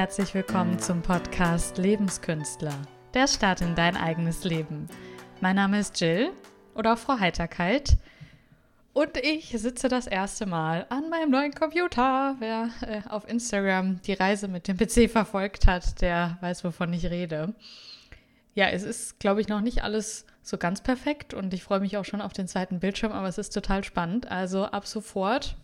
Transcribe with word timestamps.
herzlich 0.00 0.32
willkommen 0.32 0.78
zum 0.78 1.02
Podcast 1.02 1.76
Lebenskünstler. 1.76 2.72
Der 3.12 3.28
Start 3.28 3.60
in 3.60 3.74
dein 3.74 3.98
eigenes 3.98 4.44
Leben. 4.44 4.88
Mein 5.42 5.56
Name 5.56 5.78
ist 5.78 6.00
Jill 6.00 6.30
oder 6.74 6.94
auch 6.94 6.98
Frau 6.98 7.20
Heiterkeit. 7.20 7.98
Und 8.94 9.18
ich 9.18 9.50
sitze 9.50 9.88
das 9.88 10.06
erste 10.06 10.46
Mal 10.46 10.86
an 10.88 11.10
meinem 11.10 11.30
neuen 11.30 11.52
Computer. 11.52 12.34
Wer 12.38 12.70
äh, 12.80 13.02
auf 13.10 13.28
Instagram 13.28 14.00
die 14.00 14.14
Reise 14.14 14.48
mit 14.48 14.68
dem 14.68 14.78
PC 14.78 15.10
verfolgt 15.10 15.66
hat, 15.66 16.00
der 16.00 16.38
weiß, 16.40 16.64
wovon 16.64 16.94
ich 16.94 17.04
rede. 17.04 17.52
Ja, 18.54 18.68
es 18.70 18.84
ist, 18.84 19.20
glaube 19.20 19.42
ich, 19.42 19.48
noch 19.48 19.60
nicht 19.60 19.84
alles 19.84 20.24
so 20.40 20.56
ganz 20.56 20.80
perfekt 20.80 21.34
und 21.34 21.52
ich 21.52 21.62
freue 21.62 21.80
mich 21.80 21.98
auch 21.98 22.06
schon 22.06 22.22
auf 22.22 22.32
den 22.32 22.48
zweiten 22.48 22.80
Bildschirm, 22.80 23.12
aber 23.12 23.28
es 23.28 23.36
ist 23.36 23.50
total 23.50 23.84
spannend. 23.84 24.30
Also 24.30 24.64
ab 24.64 24.86
sofort 24.86 25.56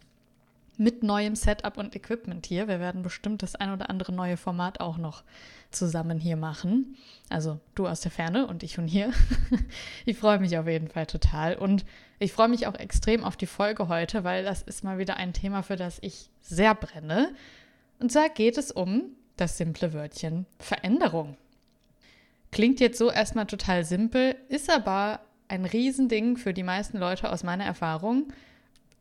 mit 0.77 1.03
neuem 1.03 1.35
Setup 1.37 1.77
und 1.79 1.97
Equipment 1.97 2.47
hier. 2.47 2.69
Wir 2.69 2.81
werden 2.81 3.03
bestimmt 3.03 3.43
das 3.43 3.55
ein 3.55 3.73
oder 3.73 3.91
andere 3.91 4.13
neue 4.13 4.37
Format 4.37 4.81
auch 4.81 4.99
noch 4.99 5.23
zusammen 5.71 6.19
hier 6.19 6.37
machen. 6.37 6.97
Also 7.29 7.61
du 7.75 7.87
aus 7.87 8.01
der 8.01 8.11
Ferne 8.11 8.47
und 8.47 8.63
ich 8.63 8.75
von 8.75 8.87
hier. 8.87 9.13
ich 10.05 10.19
freue 10.19 10.39
mich 10.39 10.57
auf 10.59 10.67
jeden 10.67 10.89
Fall 10.89 11.07
total 11.07 11.57
und 11.57 11.85
ich 12.19 12.33
freue 12.33 12.49
mich 12.49 12.67
auch 12.67 12.75
extrem 12.75 13.25
auf 13.25 13.37
die 13.37 13.47
Folge 13.47 13.89
heute, 13.89 14.25
weil 14.25 14.45
das 14.45 14.63
ist 14.63 14.85
mal 14.85 14.99
wieder 14.99 15.17
ein 15.17 15.33
Thema, 15.33 15.63
für 15.63 15.77
das 15.77 15.99
ich 16.01 16.31
sehr 16.41 16.75
brenne. 16.75 17.35
Und 17.99 18.13
zwar 18.13 18.29
geht 18.29 18.59
es 18.59 18.71
um 18.71 19.05
das 19.37 19.59
simple 19.59 19.93
Wörtchen 19.93 20.47
Veränderung. 20.59 21.37
Klingt 22.53 22.81
jetzt 22.81 22.99
so 22.99 23.11
erstmal 23.11 23.47
total 23.47 23.85
simpel, 23.85 24.37
ist 24.49 24.71
aber 24.71 25.21
ein 25.49 25.65
Riesending 25.65 26.37
für 26.37 26.55
die 26.55 26.63
meisten 26.63 26.99
Leute 26.99 27.31
aus 27.31 27.43
meiner 27.43 27.65
Erfahrung. 27.65 28.33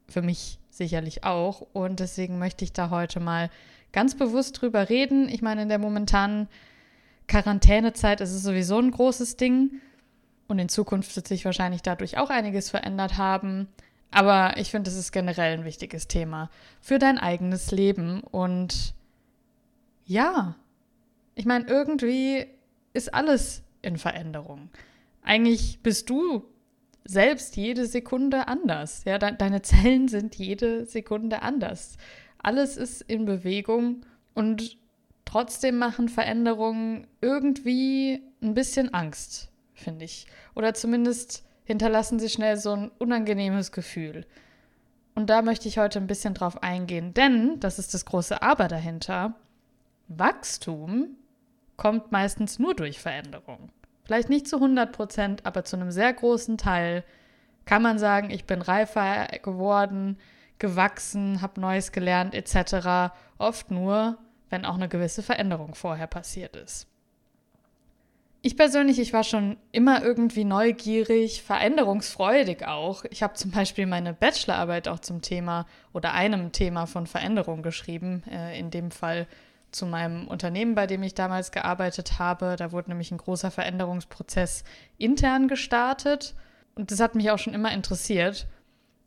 Für 0.08 0.22
mich 0.22 0.60
sicherlich 0.70 1.24
auch. 1.24 1.62
Und 1.74 2.00
deswegen 2.00 2.40
möchte 2.40 2.64
ich 2.64 2.74
da 2.74 2.90
heute 2.90 3.20
mal 3.20 3.50
ganz 3.92 4.16
bewusst 4.16 4.62
drüber 4.62 4.90
reden. 4.90 5.30
Ich 5.30 5.42
meine, 5.42 5.64
in 5.64 5.70
der 5.70 5.80
momentanen 5.80 6.48
Quarantänezeit 7.28 8.22
ist 8.22 8.34
es 8.34 8.44
sowieso 8.44 8.78
ein 8.80 8.92
großes 8.92 9.38
Ding. 9.38 9.82
Und 10.48 10.60
in 10.60 10.70
Zukunft 10.70 11.16
wird 11.16 11.28
sich 11.28 11.46
wahrscheinlich 11.46 11.82
dadurch 11.82 12.18
auch 12.18 12.30
einiges 12.30 12.70
verändert 12.70 13.18
haben. 13.18 13.68
Aber 14.12 14.58
ich 14.58 14.72
finde, 14.72 14.90
es 14.90 14.98
ist 14.98 15.12
generell 15.12 15.58
ein 15.58 15.66
wichtiges 15.66 16.08
Thema 16.08 16.50
für 16.82 17.00
dein 17.00 17.18
eigenes 17.18 17.72
Leben. 17.72 18.22
Und 18.22 18.94
ja, 20.06 20.56
ich 21.34 21.46
meine, 21.46 21.66
irgendwie 21.68 22.46
ist 22.94 23.14
alles 23.14 23.64
in 23.82 23.98
Veränderung. 23.98 24.70
Eigentlich 25.24 25.80
bist 25.82 26.10
du 26.10 26.46
selbst 27.06 27.56
jede 27.56 27.86
Sekunde 27.86 28.48
anders. 28.48 29.04
Ja, 29.06 29.18
de 29.18 29.36
deine 29.38 29.62
Zellen 29.62 30.08
sind 30.08 30.36
jede 30.36 30.86
Sekunde 30.86 31.42
anders. 31.42 31.98
Alles 32.40 32.78
ist 32.78 33.02
in 33.02 33.26
Bewegung 33.26 34.02
und 34.34 34.78
trotzdem 35.24 35.78
machen 35.78 36.10
Veränderungen 36.10 37.08
irgendwie 37.22 38.22
ein 38.42 38.54
bisschen 38.54 38.94
Angst, 38.94 39.50
finde 39.74 40.06
ich. 40.06 40.28
Oder 40.56 40.74
zumindest 40.74 41.44
hinterlassen 41.64 42.20
sie 42.20 42.30
schnell 42.30 42.58
so 42.58 42.72
ein 42.72 42.92
unangenehmes 42.98 43.72
Gefühl. 43.72 44.26
Und 45.16 45.30
da 45.30 45.42
möchte 45.42 45.68
ich 45.68 45.78
heute 45.78 46.00
ein 46.00 46.08
bisschen 46.08 46.34
drauf 46.34 46.62
eingehen, 46.62 47.14
denn 47.14 47.60
das 47.60 47.80
ist 47.80 47.94
das 47.94 48.06
große 48.06 48.42
Aber 48.42 48.68
dahinter. 48.68 49.36
Wachstum 50.08 51.16
kommt 51.78 52.12
meistens 52.12 52.60
nur 52.60 52.76
durch 52.76 53.00
Veränderung. 53.00 53.70
Vielleicht 54.06 54.30
nicht 54.30 54.48
zu 54.48 54.58
100 54.58 54.92
Prozent, 54.92 55.46
aber 55.46 55.64
zu 55.64 55.76
einem 55.76 55.92
sehr 55.92 56.14
großen 56.14 56.58
Teil 56.58 57.04
kann 57.66 57.82
man 57.82 57.98
sagen, 57.98 58.30
ich 58.30 58.46
bin 58.46 58.62
reifer 58.62 59.28
geworden, 59.44 60.18
gewachsen, 60.60 61.42
habe 61.42 61.60
Neues 61.60 61.92
gelernt 61.92 62.36
etc. 62.36 63.12
Oft 63.40 63.72
nur, 63.72 64.18
wenn 64.50 64.66
auch 64.66 64.76
eine 64.76 64.88
gewisse 64.88 65.24
Veränderung 65.24 65.74
vorher 65.74 66.08
passiert 66.08 66.56
ist. 66.56 66.88
Ich 68.44 68.56
persönlich, 68.56 69.00
ich 69.00 69.12
war 69.12 69.24
schon 69.24 69.58
immer 69.72 70.04
irgendwie 70.04 70.44
neugierig, 70.44 71.42
veränderungsfreudig 71.42 72.68
auch. 72.68 73.04
Ich 73.10 73.24
habe 73.24 73.34
zum 73.34 73.50
Beispiel 73.50 73.88
meine 73.88 74.14
Bachelorarbeit 74.14 74.88
auch 74.88 75.00
zum 75.00 75.24
Thema 75.24 75.66
oder 75.94 76.14
einem 76.14 76.52
Thema 76.52 76.86
von 76.86 77.08
Veränderung 77.08 77.64
geschrieben, 77.64 78.22
äh, 78.30 78.60
in 78.60 78.70
dem 78.70 78.92
Fall 78.92 79.26
zu 79.76 79.86
meinem 79.86 80.28
Unternehmen, 80.28 80.74
bei 80.76 80.88
dem 80.88 81.04
ich 81.04 81.14
damals 81.14 81.52
gearbeitet 81.52 82.18
habe. 82.20 82.56
Da 82.58 82.72
wurde 82.72 82.90
nämlich 82.90 83.12
ein 83.12 83.18
großer 83.18 83.52
Veränderungsprozess 83.52 84.64
intern 84.98 85.48
gestartet 85.48 86.36
und 86.76 86.92
das 86.92 87.00
hat 87.00 87.16
mich 87.16 87.32
auch 87.32 87.40
schon 87.40 87.54
immer 87.54 87.72
interessiert. 87.72 88.48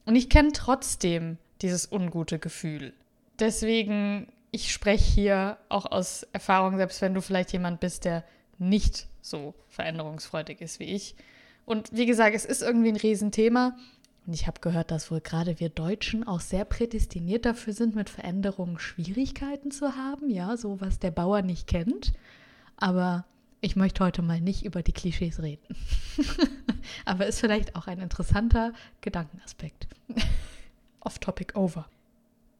Und 0.04 0.16
ich 0.16 0.30
kenne 0.30 0.52
trotzdem 0.52 1.38
dieses 1.60 1.90
ungute 1.90 2.38
Gefühl. 2.38 2.92
Deswegen, 3.38 4.28
ich 4.50 4.72
spreche 4.72 5.04
hier 5.04 5.58
auch 5.68 5.90
aus 5.90 6.26
Erfahrung, 6.32 6.76
selbst 6.76 7.02
wenn 7.02 7.14
du 7.14 7.20
vielleicht 7.20 7.52
jemand 7.52 7.80
bist, 7.80 8.04
der 8.04 8.24
nicht 8.58 9.06
so 9.20 9.54
veränderungsfreudig 9.68 10.60
ist 10.60 10.80
wie 10.80 10.84
ich. 10.84 11.14
Und 11.64 11.90
wie 11.92 12.06
gesagt, 12.06 12.34
es 12.34 12.44
ist 12.44 12.62
irgendwie 12.62 12.88
ein 12.88 12.96
Riesenthema. 12.96 13.76
Und 14.28 14.34
ich 14.34 14.46
habe 14.46 14.60
gehört, 14.60 14.90
dass 14.90 15.10
wohl 15.10 15.22
gerade 15.22 15.58
wir 15.58 15.70
Deutschen 15.70 16.22
auch 16.22 16.40
sehr 16.40 16.66
prädestiniert 16.66 17.46
dafür 17.46 17.72
sind, 17.72 17.94
mit 17.94 18.10
Veränderungen 18.10 18.78
Schwierigkeiten 18.78 19.70
zu 19.70 19.96
haben. 19.96 20.28
Ja, 20.28 20.58
so 20.58 20.82
was 20.82 20.98
der 20.98 21.10
Bauer 21.10 21.40
nicht 21.40 21.66
kennt. 21.66 22.12
Aber 22.76 23.24
ich 23.62 23.74
möchte 23.74 24.04
heute 24.04 24.20
mal 24.20 24.38
nicht 24.42 24.66
über 24.66 24.82
die 24.82 24.92
Klischees 24.92 25.40
reden. 25.40 25.64
Aber 27.06 27.24
ist 27.24 27.40
vielleicht 27.40 27.74
auch 27.74 27.86
ein 27.86 28.00
interessanter 28.00 28.74
Gedankenaspekt. 29.00 29.88
Off-Topic 31.00 31.56
over. 31.56 31.88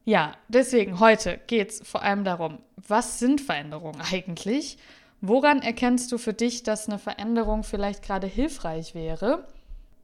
Ja, 0.07 0.39
deswegen 0.49 1.01
heute 1.01 1.39
geht 1.49 1.69
es 1.73 1.87
vor 1.87 2.03
allem 2.03 2.25
darum, 2.25 2.61
was 2.77 3.19
sind 3.19 3.43
Veränderungen 3.43 4.01
eigentlich? 4.11 4.79
Woran 5.21 5.61
erkennst 5.61 6.13
du 6.13 6.17
für 6.17 6.33
dich, 6.33 6.63
dass 6.63 6.89
eine 6.89 6.99
Veränderung 6.99 7.63
vielleicht 7.63 8.03
gerade 8.03 8.27
hilfreich 8.27 8.95
wäre? 8.95 9.47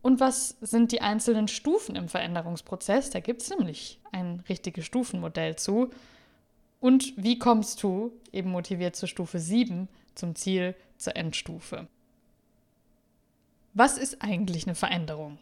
Und 0.05 0.21
was 0.21 0.59
sind 0.61 0.93
die 0.93 1.01
einzelnen 1.01 1.49
Stufen 1.49 1.97
im 1.97 2.11
Veränderungsprozess? 2.11 3.09
Da 3.09 3.21
gibt 3.21 3.41
es 3.41 3.49
nämlich 3.49 4.01
ein 4.13 4.45
richtiges 4.51 4.85
Stufenmodell 4.85 5.57
zu. 5.57 5.89
Und 6.79 7.15
wie 7.17 7.39
kommst 7.39 7.83
du, 7.83 8.13
eben 8.31 8.51
motiviert 8.51 8.97
zur 8.97 9.09
Stufe 9.09 9.39
7, 9.39 9.89
zum 10.15 10.35
Ziel, 10.35 10.75
zur 10.99 11.17
Endstufe? 11.17 11.89
Was 13.73 13.97
ist 13.97 14.21
eigentlich 14.21 14.67
eine 14.67 14.75
Veränderung? 14.75 15.39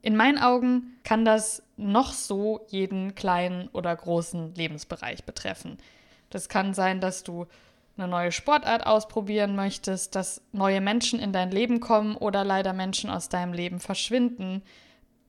In 0.00 0.16
meinen 0.16 0.38
Augen 0.38 0.96
kann 1.04 1.26
das 1.26 1.62
noch 1.76 2.14
so 2.14 2.64
jeden 2.68 3.14
kleinen 3.14 3.68
oder 3.74 3.94
großen 3.94 4.54
Lebensbereich 4.54 5.24
betreffen. 5.24 5.76
Das 6.30 6.48
kann 6.48 6.72
sein, 6.72 7.02
dass 7.02 7.24
du 7.24 7.46
eine 7.96 8.08
neue 8.08 8.32
Sportart 8.32 8.86
ausprobieren 8.86 9.54
möchtest, 9.54 10.14
dass 10.14 10.42
neue 10.52 10.80
Menschen 10.80 11.20
in 11.20 11.32
dein 11.32 11.50
Leben 11.50 11.80
kommen 11.80 12.16
oder 12.16 12.44
leider 12.44 12.72
Menschen 12.72 13.10
aus 13.10 13.28
deinem 13.28 13.52
Leben 13.52 13.80
verschwinden, 13.80 14.62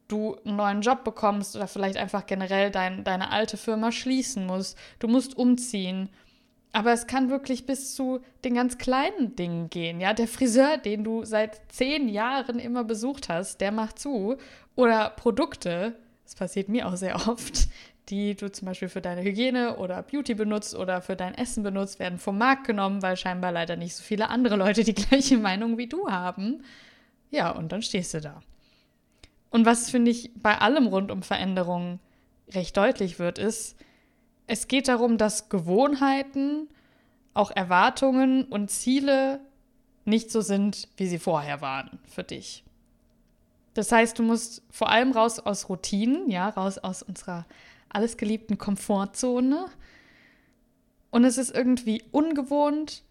du 0.08 0.38
einen 0.46 0.56
neuen 0.56 0.82
Job 0.82 1.04
bekommst 1.04 1.56
oder 1.56 1.68
vielleicht 1.68 1.98
einfach 1.98 2.26
generell 2.26 2.72
dein, 2.72 3.04
deine 3.04 3.32
alte 3.32 3.58
Firma 3.58 3.92
schließen 3.92 4.46
musst, 4.46 4.78
du 5.00 5.08
musst 5.08 5.38
umziehen. 5.38 6.10
Aber 6.72 6.92
es 6.92 7.06
kann 7.06 7.30
wirklich 7.30 7.68
bis 7.68 7.94
zu 7.94 8.22
den 8.44 8.56
ganz 8.56 8.80
kleinen 8.80 9.36
Dingen 9.36 9.70
gehen. 9.70 10.02
Ja, 10.02 10.14
der 10.14 10.28
Friseur, 10.28 10.78
den 10.78 11.04
du 11.04 11.24
seit 11.24 11.62
zehn 11.72 12.10
Jahren 12.10 12.58
immer 12.58 12.84
besucht 12.84 13.30
hast, 13.30 13.62
der 13.62 13.72
macht 13.72 14.00
zu. 14.00 14.38
Oder 14.76 15.12
Produkte, 15.12 15.96
das 16.24 16.34
passiert 16.34 16.70
mir 16.70 16.88
auch 16.88 16.96
sehr 16.96 17.16
oft, 17.28 17.68
die 18.10 18.36
du 18.36 18.52
zum 18.52 18.66
Beispiel 18.68 18.90
für 18.90 19.02
deine 19.02 19.24
Hygiene 19.24 19.78
oder 19.78 20.04
Beauty 20.04 20.34
benutzt 20.34 20.76
oder 20.76 21.02
für 21.02 21.16
dein 21.16 21.36
Essen 21.36 21.64
benutzt, 21.64 22.00
werden 22.00 22.20
vom 22.20 22.38
Markt 22.38 22.66
genommen, 22.66 23.02
weil 23.02 23.16
scheinbar 23.16 23.52
leider 23.52 23.76
nicht 23.76 23.96
so 23.96 24.04
viele 24.04 24.30
andere 24.30 24.56
Leute 24.56 24.84
die 24.84 24.94
gleiche 24.94 25.38
Meinung 25.38 25.78
wie 25.78 25.88
du 25.88 26.10
haben. 26.10 26.64
Ja, 27.32 27.52
und 27.52 27.72
dann 27.72 27.82
stehst 27.82 28.14
du 28.14 28.22
da. 28.22 28.42
Und 29.50 29.66
was, 29.66 29.90
finde 29.90 30.12
ich, 30.12 30.32
bei 30.36 30.58
allem 30.58 30.88
rund 30.88 31.12
um 31.12 31.24
Veränderungen 31.24 32.00
recht 32.50 32.76
deutlich 32.76 33.20
wird, 33.20 33.38
ist, 33.38 33.78
es 34.48 34.68
geht 34.68 34.88
darum, 34.88 35.18
dass 35.18 35.50
Gewohnheiten, 35.50 36.68
auch 37.34 37.52
Erwartungen 37.52 38.44
und 38.46 38.70
Ziele 38.70 39.40
nicht 40.06 40.32
so 40.32 40.42
sind, 40.42 40.90
wie 40.98 41.08
sie 41.08 41.18
vorher 41.18 41.62
waren 41.62 42.00
für 42.06 42.24
dich. 42.24 42.64
Das 43.74 43.92
heißt, 43.92 44.20
du 44.20 44.24
musst 44.24 44.62
vor 44.70 44.90
allem 44.90 45.12
raus 45.12 45.40
aus 45.40 45.70
Routinen, 45.70 46.30
ja, 46.30 46.50
raus 46.50 46.78
aus 46.78 47.02
unserer 47.02 47.46
alles 47.94 48.18
geliebten 48.18 48.58
Komfortzone. 48.58 49.68
Und 51.12 51.26
es 51.26 51.38
ist 51.38 51.56
irgendwie 51.56 52.04
ungewohnt, 52.12 53.04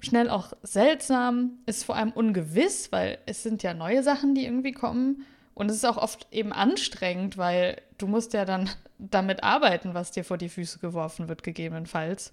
schnell 0.00 0.28
auch 0.28 0.52
seltsam, 0.62 1.58
ist 1.66 1.84
vor 1.84 1.96
allem 1.96 2.12
ungewiss, 2.12 2.92
weil 2.92 3.18
es 3.26 3.42
sind 3.42 3.62
ja 3.62 3.74
neue 3.74 4.02
Sachen, 4.02 4.34
die 4.34 4.44
irgendwie 4.44 4.72
kommen. 4.72 5.24
Und 5.54 5.70
es 5.70 5.76
ist 5.76 5.84
auch 5.84 5.96
oft 5.96 6.26
eben 6.32 6.52
anstrengend, 6.52 7.38
weil 7.38 7.80
du 7.96 8.06
musst 8.06 8.32
ja 8.32 8.44
dann 8.44 8.68
damit 8.98 9.42
arbeiten, 9.42 9.94
was 9.94 10.10
dir 10.10 10.24
vor 10.24 10.38
die 10.38 10.48
Füße 10.48 10.78
geworfen 10.80 11.28
wird, 11.28 11.42
gegebenenfalls. 11.42 12.32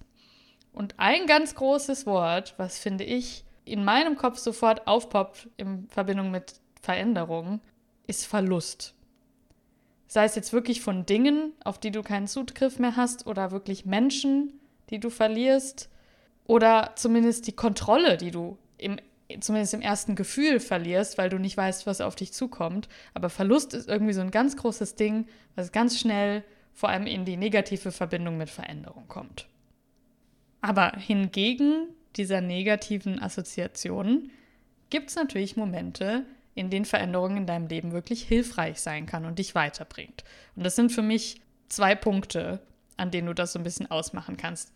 Und 0.74 0.96
ein 0.98 1.26
ganz 1.26 1.56
großes 1.56 2.06
Wort, 2.06 2.56
was 2.58 2.80
finde 2.80 3.04
ich 3.04 3.46
in 3.64 3.84
meinem 3.84 4.16
Kopf 4.16 4.40
sofort 4.40 4.88
aufpoppt 4.88 5.50
in 5.58 5.88
Verbindung 5.90 6.32
mit 6.32 6.56
Veränderung, 6.82 7.62
ist 8.08 8.26
Verlust. 8.26 8.95
Sei 10.08 10.26
es 10.26 10.36
jetzt 10.36 10.54
wirklich 10.54 10.82
von 10.82 11.06
Dingen, 11.06 11.54
auf 11.64 11.80
die 11.80 11.92
du 11.92 12.04
keinen 12.04 12.28
Zugriff 12.28 12.80
mehr 12.80 12.96
hast, 12.96 13.28
oder 13.28 13.52
wirklich 13.52 13.86
Menschen, 13.86 14.60
die 14.90 15.00
du 15.00 15.10
verlierst, 15.10 15.90
Oder 16.48 16.92
zumindest 16.96 17.48
die 17.48 17.54
Kontrolle, 17.54 18.18
die 18.18 18.32
du 18.32 18.58
im, 18.78 18.98
zumindest 19.40 19.74
im 19.74 19.82
ersten 19.82 20.16
Gefühl 20.16 20.60
verlierst, 20.60 21.18
weil 21.18 21.30
du 21.30 21.40
nicht 21.40 21.58
weißt, 21.58 21.88
was 21.88 22.02
auf 22.02 22.16
dich 22.16 22.34
zukommt. 22.34 22.88
Aber 23.14 23.30
Verlust 23.30 23.74
ist 23.74 23.90
irgendwie 23.90 24.14
so 24.14 24.22
ein 24.22 24.32
ganz 24.32 24.56
großes 24.56 24.96
Ding, 24.96 25.28
was 25.56 25.72
ganz 25.72 26.00
schnell 26.00 26.44
vor 26.74 26.90
allem 26.90 27.08
in 27.08 27.26
die 27.26 27.38
negative 27.38 27.92
Verbindung 27.92 28.38
mit 28.38 28.50
Veränderung 28.50 29.08
kommt. 29.08 29.48
Aber 30.62 30.92
hingegen 30.98 31.88
dieser 32.16 32.42
negativen 32.42 33.22
Assoziationen 33.22 34.32
gibt 34.90 35.10
es 35.10 35.16
natürlich 35.16 35.58
Momente, 35.58 36.26
in 36.56 36.70
denen 36.70 36.86
Veränderungen 36.86 37.38
in 37.38 37.46
deinem 37.46 37.68
Leben 37.68 37.92
wirklich 37.92 38.24
hilfreich 38.24 38.82
sein 38.82 39.06
kann 39.06 39.26
und 39.26 39.40
dich 39.40 39.54
weiterbringt. 39.56 40.24
Und 40.56 40.66
das 40.66 40.76
sind 40.76 40.92
für 40.92 41.02
mich 41.02 41.42
zwei 41.70 41.96
Punkte, 41.96 42.62
an 42.98 43.12
denen 43.12 43.28
du 43.28 43.34
das 43.34 43.54
so 43.54 43.60
ein 43.60 43.64
bisschen 43.64 43.92
ausmachen 43.92 44.38
kannst. 44.38 44.72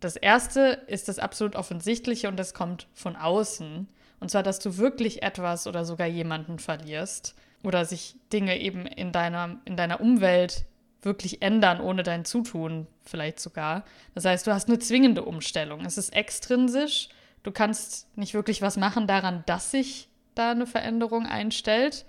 Das 0.00 0.16
erste 0.16 0.82
ist 0.86 1.08
das 1.08 1.18
absolut 1.18 1.56
offensichtliche 1.56 2.28
und 2.28 2.36
das 2.36 2.52
kommt 2.52 2.88
von 2.92 3.16
außen. 3.16 3.88
Und 4.20 4.30
zwar, 4.30 4.42
dass 4.42 4.58
du 4.58 4.76
wirklich 4.76 5.22
etwas 5.22 5.66
oder 5.66 5.84
sogar 5.84 6.06
jemanden 6.06 6.58
verlierst 6.58 7.34
oder 7.62 7.86
sich 7.86 8.16
Dinge 8.32 8.60
eben 8.60 8.86
in 8.86 9.12
deiner, 9.12 9.58
in 9.64 9.76
deiner 9.76 10.00
Umwelt 10.00 10.66
wirklich 11.00 11.42
ändern 11.42 11.80
ohne 11.80 12.02
dein 12.02 12.24
Zutun, 12.24 12.86
vielleicht 13.02 13.40
sogar. 13.40 13.84
Das 14.14 14.24
heißt, 14.24 14.46
du 14.46 14.52
hast 14.52 14.68
eine 14.68 14.78
zwingende 14.78 15.24
Umstellung. 15.24 15.84
Es 15.84 15.98
ist 15.98 16.14
extrinsisch. 16.14 17.08
Du 17.42 17.52
kannst 17.52 18.14
nicht 18.16 18.34
wirklich 18.34 18.62
was 18.62 18.76
machen 18.76 19.06
daran, 19.06 19.42
dass 19.46 19.70
sich 19.70 20.08
da 20.34 20.50
eine 20.50 20.66
Veränderung 20.66 21.26
einstellt. 21.26 22.04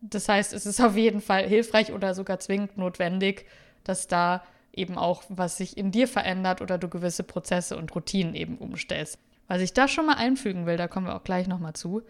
Das 0.00 0.28
heißt, 0.28 0.52
es 0.52 0.66
ist 0.66 0.80
auf 0.84 0.96
jeden 0.96 1.20
Fall 1.20 1.46
hilfreich 1.46 1.92
oder 1.92 2.14
sogar 2.14 2.38
zwingend 2.38 2.76
notwendig, 2.76 3.46
dass 3.84 4.06
da 4.06 4.42
eben 4.72 4.98
auch 4.98 5.22
was 5.28 5.56
sich 5.56 5.76
in 5.76 5.90
dir 5.90 6.06
verändert 6.06 6.60
oder 6.60 6.78
du 6.78 6.88
gewisse 6.88 7.22
Prozesse 7.22 7.76
und 7.76 7.94
Routinen 7.94 8.34
eben 8.34 8.58
umstellst. 8.58 9.18
Was 9.48 9.62
ich 9.62 9.72
da 9.72 9.88
schon 9.88 10.06
mal 10.06 10.16
einfügen 10.16 10.66
will, 10.66 10.76
da 10.76 10.88
kommen 10.88 11.06
wir 11.06 11.16
auch 11.16 11.24
gleich 11.24 11.46
nochmal 11.46 11.72
zu. 11.72 12.02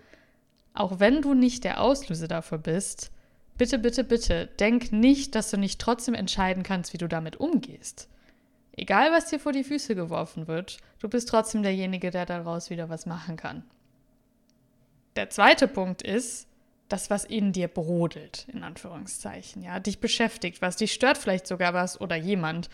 Auch 0.75 0.99
wenn 0.99 1.23
du 1.23 1.35
nicht 1.35 1.65
der 1.65 1.81
Auslöser 1.81 2.29
dafür 2.29 2.59
bist, 2.59 3.11
bitte, 3.57 3.79
bitte, 3.79 4.05
bitte, 4.05 4.47
denk 4.59 4.93
nicht, 4.93 5.35
dass 5.35 5.51
du 5.51 5.57
nicht 5.57 5.81
trotzdem 5.81 6.15
entscheiden 6.15 6.63
kannst, 6.63 6.93
wie 6.93 6.99
du 6.99 7.09
damit 7.09 7.37
umgehst. 7.37 8.09
Egal, 8.73 9.11
was 9.11 9.27
dir 9.27 9.39
vor 9.39 9.53
die 9.53 9.65
Füße 9.65 9.95
geworfen 9.95 10.49
wird, 10.49 10.79
du 10.99 11.09
bist 11.09 11.29
trotzdem 11.29 11.63
derjenige, 11.63 12.11
der 12.11 12.27
daraus 12.27 12.69
wieder 12.69 12.91
was 12.91 13.07
machen 13.07 13.37
kann. 13.37 13.65
Der 15.17 15.31
zweite 15.31 15.67
Punkt 15.67 16.03
ist, 16.03 16.47
das, 16.89 17.11
was 17.11 17.25
in 17.25 17.53
dir 17.53 17.69
brodelt, 17.69 18.47
in 18.53 18.63
Anführungszeichen, 18.63 19.63
ja, 19.63 19.81
dich 19.81 19.99
beschäftigt, 19.99 20.63
was 20.63 20.77
dich 20.77 20.93
stört 20.93 21.19
vielleicht 21.19 21.47
sogar 21.47 21.75
was 21.75 22.01
oder 22.01 22.17
jemand, 22.17 22.69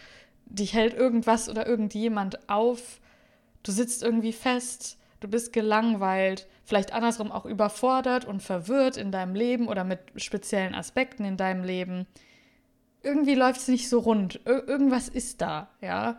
dich 0.47 0.75
hält 0.75 0.94
irgendwas 0.94 1.49
oder 1.49 1.67
irgendjemand 1.67 2.49
auf, 2.50 3.00
du 3.62 3.73
sitzt 3.73 4.03
irgendwie 4.03 4.33
fest, 4.33 4.99
du 5.21 5.29
bist 5.29 5.53
gelangweilt, 5.53 6.47
vielleicht 6.65 6.93
andersrum 6.93 7.33
auch 7.33 7.47
überfordert 7.47 8.25
und 8.25 8.43
verwirrt 8.43 8.97
in 8.97 9.12
deinem 9.12 9.35
Leben 9.35 9.69
oder 9.69 9.85
mit 9.85 10.00
speziellen 10.17 10.75
Aspekten 10.75 11.25
in 11.25 11.37
deinem 11.37 11.65
Leben. 11.65 12.06
Irgendwie 13.03 13.35
läuft 13.35 13.61
es 13.61 13.69
nicht 13.69 13.89
so 13.89 14.00
rund, 14.00 14.41
Ir 14.47 14.69
irgendwas 14.69 15.09
ist 15.09 15.41
da, 15.41 15.71
ja. 15.81 16.19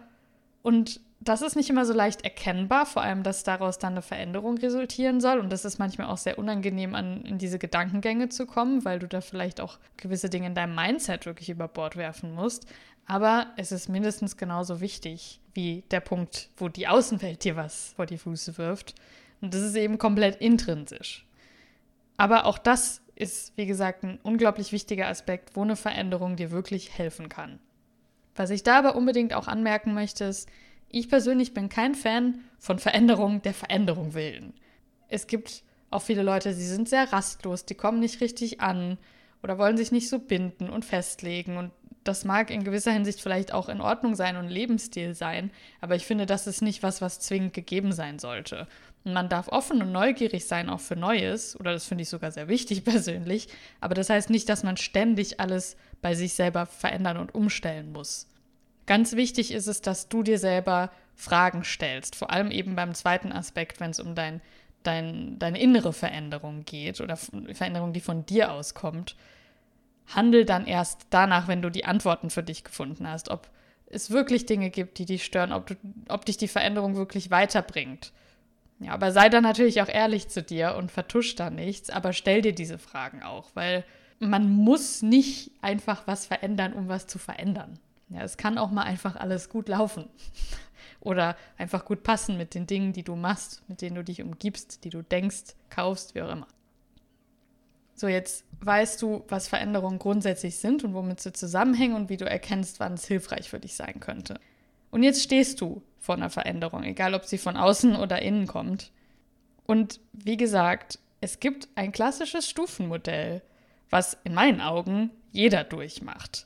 Und 0.63 1.01
das 1.23 1.41
ist 1.41 1.55
nicht 1.55 1.69
immer 1.69 1.85
so 1.85 1.93
leicht 1.93 2.23
erkennbar, 2.23 2.85
vor 2.85 3.01
allem, 3.01 3.23
dass 3.23 3.43
daraus 3.43 3.77
dann 3.77 3.93
eine 3.93 4.01
Veränderung 4.01 4.57
resultieren 4.57 5.21
soll. 5.21 5.39
Und 5.39 5.51
das 5.51 5.63
ist 5.63 5.79
manchmal 5.79 6.07
auch 6.07 6.17
sehr 6.17 6.37
unangenehm, 6.37 6.95
an, 6.95 7.23
in 7.23 7.37
diese 7.37 7.59
Gedankengänge 7.59 8.29
zu 8.29 8.45
kommen, 8.45 8.83
weil 8.83 8.99
du 8.99 9.07
da 9.07 9.21
vielleicht 9.21 9.61
auch 9.61 9.79
gewisse 9.97 10.29
Dinge 10.29 10.47
in 10.47 10.55
deinem 10.55 10.75
Mindset 10.75 11.25
wirklich 11.25 11.49
über 11.49 11.67
Bord 11.67 11.95
werfen 11.95 12.33
musst. 12.33 12.65
Aber 13.05 13.47
es 13.57 13.71
ist 13.71 13.89
mindestens 13.89 14.37
genauso 14.37 14.81
wichtig 14.81 15.39
wie 15.53 15.83
der 15.91 15.99
Punkt, 15.99 16.49
wo 16.57 16.67
die 16.67 16.87
Außenwelt 16.87 17.43
dir 17.43 17.55
was 17.55 17.93
vor 17.95 18.05
die 18.05 18.17
Füße 18.17 18.57
wirft. 18.57 18.95
Und 19.41 19.53
das 19.53 19.61
ist 19.61 19.75
eben 19.75 19.97
komplett 19.97 20.41
intrinsisch. 20.41 21.25
Aber 22.17 22.45
auch 22.45 22.57
das 22.57 23.01
ist, 23.15 23.55
wie 23.57 23.65
gesagt, 23.65 24.03
ein 24.03 24.19
unglaublich 24.23 24.71
wichtiger 24.71 25.07
Aspekt, 25.07 25.55
wo 25.55 25.61
eine 25.61 25.75
Veränderung 25.75 26.35
dir 26.35 26.51
wirklich 26.51 26.97
helfen 26.97 27.29
kann. 27.29 27.59
Was 28.35 28.49
ich 28.49 28.63
da 28.63 28.79
aber 28.79 28.95
unbedingt 28.95 29.33
auch 29.33 29.47
anmerken 29.47 29.93
möchte, 29.93 30.25
ist, 30.25 30.49
ich 30.93 31.09
persönlich 31.09 31.53
bin 31.53 31.69
kein 31.69 31.95
Fan 31.95 32.39
von 32.59 32.77
Veränderung 32.77 33.41
der 33.41 33.53
Veränderung 33.53 34.13
willen. 34.13 34.53
Es 35.09 35.27
gibt 35.27 35.63
auch 35.89 36.03
viele 36.03 36.21
Leute, 36.23 36.53
die 36.53 36.61
sind 36.61 36.87
sehr 36.87 37.11
rastlos, 37.11 37.65
die 37.65 37.75
kommen 37.75 37.99
nicht 37.99 38.21
richtig 38.21 38.61
an 38.61 38.97
oder 39.41 39.57
wollen 39.57 39.75
sich 39.75 39.91
nicht 39.91 40.07
so 40.07 40.19
binden 40.19 40.69
und 40.69 40.85
festlegen. 40.85 41.57
Und 41.57 41.71
das 42.03 42.25
mag 42.25 42.51
in 42.51 42.63
gewisser 42.63 42.91
Hinsicht 42.91 43.21
vielleicht 43.21 43.53
auch 43.53 43.69
in 43.69 43.81
Ordnung 43.81 44.15
sein 44.15 44.37
und 44.37 44.49
Lebensstil 44.49 45.15
sein, 45.15 45.51
aber 45.81 45.95
ich 45.95 46.05
finde, 46.05 46.27
das 46.27 46.45
ist 46.45 46.61
nicht 46.61 46.83
was, 46.83 47.01
was 47.01 47.19
zwingend 47.19 47.53
gegeben 47.53 47.91
sein 47.91 48.19
sollte. 48.19 48.67
Und 49.03 49.13
man 49.13 49.29
darf 49.29 49.47
offen 49.47 49.81
und 49.81 49.91
neugierig 49.91 50.45
sein, 50.45 50.69
auch 50.69 50.79
für 50.79 50.95
Neues, 50.95 51.59
oder 51.59 51.73
das 51.73 51.85
finde 51.85 52.03
ich 52.03 52.09
sogar 52.09 52.31
sehr 52.31 52.47
wichtig 52.47 52.83
persönlich, 52.85 53.47
aber 53.81 53.95
das 53.95 54.09
heißt 54.09 54.29
nicht, 54.29 54.47
dass 54.47 54.63
man 54.63 54.77
ständig 54.77 55.39
alles 55.39 55.75
bei 56.01 56.13
sich 56.13 56.35
selber 56.35 56.67
verändern 56.67 57.17
und 57.17 57.33
umstellen 57.33 57.91
muss. 57.91 58.27
Ganz 58.85 59.15
wichtig 59.15 59.51
ist 59.51 59.67
es, 59.67 59.81
dass 59.81 60.09
du 60.09 60.23
dir 60.23 60.39
selber 60.39 60.91
Fragen 61.15 61.63
stellst, 61.63 62.15
vor 62.15 62.31
allem 62.31 62.51
eben 62.51 62.75
beim 62.75 62.93
zweiten 62.93 63.31
Aspekt, 63.31 63.79
wenn 63.79 63.91
es 63.91 63.99
um 63.99 64.15
dein, 64.15 64.41
dein, 64.83 65.39
deine 65.39 65.59
innere 65.59 65.93
Veränderung 65.93 66.65
geht 66.65 66.99
oder 66.99 67.15
Veränderung, 67.15 67.93
die 67.93 68.01
von 68.01 68.25
dir 68.25 68.51
auskommt. 68.51 69.15
Handel 70.07 70.43
dann 70.43 70.65
erst 70.65 71.07
danach, 71.11 71.47
wenn 71.47 71.61
du 71.61 71.69
die 71.69 71.85
Antworten 71.85 72.29
für 72.29 72.43
dich 72.43 72.63
gefunden 72.63 73.07
hast, 73.07 73.29
ob 73.29 73.49
es 73.85 74.11
wirklich 74.11 74.45
Dinge 74.45 74.69
gibt, 74.69 74.97
die 74.97 75.05
dich 75.05 75.23
stören, 75.23 75.53
ob, 75.53 75.67
du, 75.67 75.75
ob 76.09 76.25
dich 76.25 76.37
die 76.37 76.47
Veränderung 76.47 76.95
wirklich 76.95 77.31
weiterbringt. 77.31 78.11
Ja, 78.79 78.93
aber 78.93 79.11
sei 79.11 79.29
dann 79.29 79.43
natürlich 79.43 79.81
auch 79.81 79.87
ehrlich 79.87 80.27
zu 80.27 80.41
dir 80.41 80.75
und 80.75 80.91
vertusch 80.91 81.35
da 81.35 81.49
nichts, 81.49 81.89
aber 81.89 82.11
stell 82.11 82.41
dir 82.41 82.53
diese 82.53 82.79
Fragen 82.79 83.23
auch, 83.23 83.51
weil 83.53 83.85
man 84.19 84.49
muss 84.49 85.01
nicht 85.01 85.51
einfach 85.61 86.05
was 86.07 86.25
verändern, 86.25 86.73
um 86.73 86.89
was 86.89 87.07
zu 87.07 87.19
verändern. 87.19 87.79
Ja, 88.13 88.21
es 88.21 88.37
kann 88.37 88.57
auch 88.57 88.69
mal 88.69 88.83
einfach 88.83 89.15
alles 89.15 89.49
gut 89.49 89.67
laufen. 89.69 90.07
Oder 90.99 91.35
einfach 91.57 91.83
gut 91.83 92.03
passen 92.03 92.37
mit 92.37 92.53
den 92.53 92.67
Dingen, 92.67 92.93
die 92.93 93.03
du 93.03 93.15
machst, 93.15 93.61
mit 93.67 93.81
denen 93.81 93.95
du 93.95 94.03
dich 94.03 94.21
umgibst, 94.21 94.83
die 94.83 94.89
du 94.89 95.01
denkst, 95.01 95.55
kaufst, 95.69 96.15
wie 96.15 96.21
auch 96.21 96.31
immer. 96.31 96.47
So, 97.95 98.07
jetzt 98.07 98.45
weißt 98.61 99.01
du, 99.01 99.23
was 99.27 99.47
Veränderungen 99.47 99.99
grundsätzlich 99.99 100.57
sind 100.57 100.83
und 100.83 100.93
womit 100.93 101.19
sie 101.19 101.33
zusammenhängen 101.33 101.95
und 101.95 102.09
wie 102.09 102.17
du 102.17 102.25
erkennst, 102.25 102.79
wann 102.79 102.93
es 102.93 103.05
hilfreich 103.05 103.49
für 103.49 103.59
dich 103.59 103.75
sein 103.75 103.99
könnte. 103.99 104.39
Und 104.91 105.03
jetzt 105.03 105.21
stehst 105.21 105.59
du 105.59 105.83
vor 105.99 106.15
einer 106.15 106.29
Veränderung, 106.29 106.83
egal 106.83 107.13
ob 107.13 107.25
sie 107.25 107.37
von 107.37 107.57
außen 107.57 107.95
oder 107.95 108.21
innen 108.21 108.47
kommt. 108.47 108.91
Und 109.65 109.99
wie 110.13 110.37
gesagt, 110.37 110.99
es 111.21 111.39
gibt 111.39 111.67
ein 111.75 111.91
klassisches 111.91 112.49
Stufenmodell, 112.49 113.41
was 113.89 114.17
in 114.23 114.33
meinen 114.33 114.61
Augen 114.61 115.11
jeder 115.31 115.63
durchmacht 115.63 116.45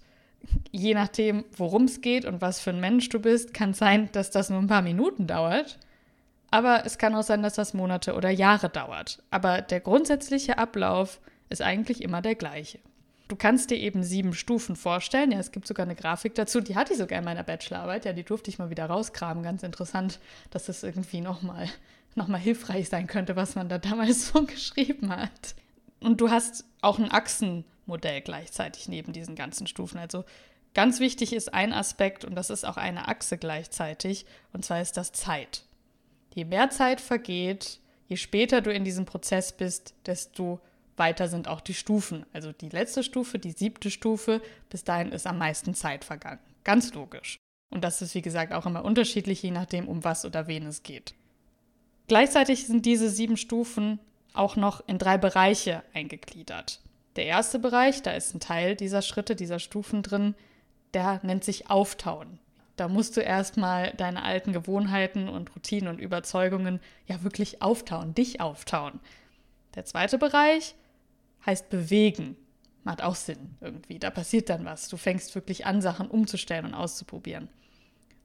je 0.72 0.94
nachdem, 0.94 1.46
worum 1.56 1.84
es 1.84 2.02
geht 2.02 2.26
und 2.26 2.42
was 2.42 2.60
für 2.60 2.72
ein 2.72 2.80
Mensch 2.80 3.10
du 3.10 3.20
bist, 3.20 3.54
kann 3.54 3.72
es 3.72 3.78
sein, 3.78 4.10
dass 4.12 4.32
das 4.32 4.50
nur 4.50 4.60
ein 4.60 4.68
paar 4.68 4.82
Minuten 4.82 5.28
dauert. 5.28 5.80
Aber 6.50 6.86
es 6.86 6.98
kann 6.98 7.16
auch 7.16 7.24
sein, 7.24 7.44
dass 7.44 7.56
das 7.56 7.74
Monate 7.74 8.16
oder 8.16 8.30
Jahre 8.30 8.70
dauert. 8.70 9.22
Aber 9.32 9.62
der 9.62 9.82
grundsätzliche 9.82 10.58
Ablauf 10.58 11.20
ist 11.50 11.62
eigentlich 11.62 12.02
immer 12.02 12.22
der 12.22 12.36
gleiche. 12.36 12.80
Du 13.28 13.36
kannst 13.36 13.70
dir 13.72 13.78
eben 13.78 14.04
sieben 14.04 14.34
Stufen 14.34 14.78
vorstellen. 14.78 15.32
Ja, 15.32 15.40
es 15.40 15.52
gibt 15.52 15.68
sogar 15.68 15.86
eine 15.86 15.96
Grafik 15.96 16.36
dazu, 16.36 16.62
die 16.62 16.78
hatte 16.78 16.94
ich 16.94 17.00
sogar 17.00 17.20
in 17.20 17.26
meiner 17.26 17.44
Bachelorarbeit. 17.44 18.06
Ja, 18.06 18.14
die 18.14 18.24
durfte 18.24 18.50
ich 18.50 18.60
mal 18.60 18.70
wieder 18.70 18.86
rausgraben. 18.86 19.44
Ganz 19.44 19.64
interessant, 19.64 20.20
dass 20.50 20.68
das 20.68 20.84
irgendwie 20.84 21.20
nochmal 21.20 21.68
noch 22.16 22.28
mal 22.28 22.40
hilfreich 22.40 22.90
sein 22.90 23.08
könnte, 23.08 23.36
was 23.36 23.56
man 23.56 23.70
da 23.70 23.78
damals 23.78 24.28
so 24.34 24.44
geschrieben 24.44 25.16
hat. 25.16 25.56
Und 26.00 26.22
du 26.22 26.30
hast 26.30 26.66
auch 26.82 27.00
ein 27.00 27.12
Achsenmodell 27.12 28.22
gleichzeitig 28.22 28.88
neben 28.88 29.14
diesen 29.14 29.36
ganzen 29.36 29.68
Stufen. 29.68 29.98
Also 29.98 30.24
Ganz 30.78 31.00
wichtig 31.00 31.34
ist 31.34 31.56
ein 31.56 31.74
Aspekt, 31.74 32.24
und 32.24 32.36
das 32.36 32.52
ist 32.52 32.64
auch 32.64 32.78
eine 32.78 33.08
Achse 33.08 33.40
gleichzeitig, 33.40 34.28
und 34.54 34.64
zwar 34.64 34.80
ist 34.80 34.96
das 34.96 35.12
Zeit. 35.12 35.64
Je 36.36 36.46
mehr 36.46 36.70
Zeit 36.70 37.02
vergeht, 37.02 37.80
je 38.08 38.16
später 38.16 38.62
du 38.62 38.72
in 38.72 38.84
diesem 38.84 39.06
Prozess 39.06 39.54
bist, 39.54 39.96
desto 40.06 40.60
weiter 40.96 41.30
sind 41.30 41.48
auch 41.48 41.62
die 41.62 41.74
Stufen. 41.74 42.28
Also 42.32 42.52
die 42.52 42.70
letzte 42.70 43.02
Stufe, 43.02 43.40
die 43.40 43.54
siebte 43.54 43.90
Stufe, 43.90 44.40
bis 44.70 44.84
dahin 44.84 45.12
ist 45.12 45.26
am 45.26 45.40
meisten 45.40 45.74
Zeit 45.74 46.06
vergangen. 46.06 46.42
Ganz 46.64 46.94
logisch. 46.94 47.38
Und 47.72 47.84
das 47.84 48.04
ist, 48.04 48.14
wie 48.14 48.22
gesagt, 48.22 48.54
auch 48.54 48.68
immer 48.68 48.86
unterschiedlich, 48.86 49.42
je 49.42 49.50
nachdem, 49.50 49.88
um 49.88 50.04
was 50.04 50.26
oder 50.26 50.46
wen 50.46 50.68
es 50.68 50.84
geht. 50.84 51.16
Gleichzeitig 52.08 52.68
sind 52.68 52.86
diese 52.86 53.10
sieben 53.10 53.36
Stufen 53.36 53.98
auch 54.38 54.56
noch 54.56 54.88
in 54.88 54.98
drei 54.98 55.18
Bereiche 55.18 55.84
eingegliedert. 55.94 56.82
Der 57.16 57.26
erste 57.26 57.60
Bereich, 57.60 58.04
da 58.04 58.12
ist 58.12 58.34
ein 58.34 58.40
Teil 58.40 58.76
dieser 58.76 59.02
Schritte, 59.02 59.36
dieser 59.36 59.60
Stufen 59.60 60.04
drin, 60.04 60.36
der 60.94 61.20
nennt 61.24 61.44
sich 61.44 61.70
Auftauen. 61.70 62.40
Da 62.76 62.88
musst 62.88 63.18
du 63.18 63.22
erstmal 63.22 63.92
deine 63.94 64.22
alten 64.22 64.54
Gewohnheiten 64.54 65.28
und 65.28 65.56
Routinen 65.56 65.90
und 65.90 66.00
Überzeugungen 66.00 66.80
ja 67.08 67.24
wirklich 67.24 67.62
auftauen, 67.62 68.14
dich 68.14 68.40
auftauen. 68.40 69.00
Der 69.74 69.86
zweite 69.86 70.20
Bereich 70.20 70.76
heißt 71.46 71.70
bewegen. 71.70 72.38
Macht 72.84 73.02
auch 73.02 73.16
Sinn 73.16 73.56
irgendwie. 73.62 73.98
Da 73.98 74.12
passiert 74.12 74.50
dann 74.50 74.64
was. 74.64 74.90
Du 74.90 74.98
fängst 74.98 75.34
wirklich 75.34 75.66
an, 75.66 75.82
Sachen 75.82 76.08
umzustellen 76.08 76.66
und 76.66 76.74
auszuprobieren. 76.76 77.50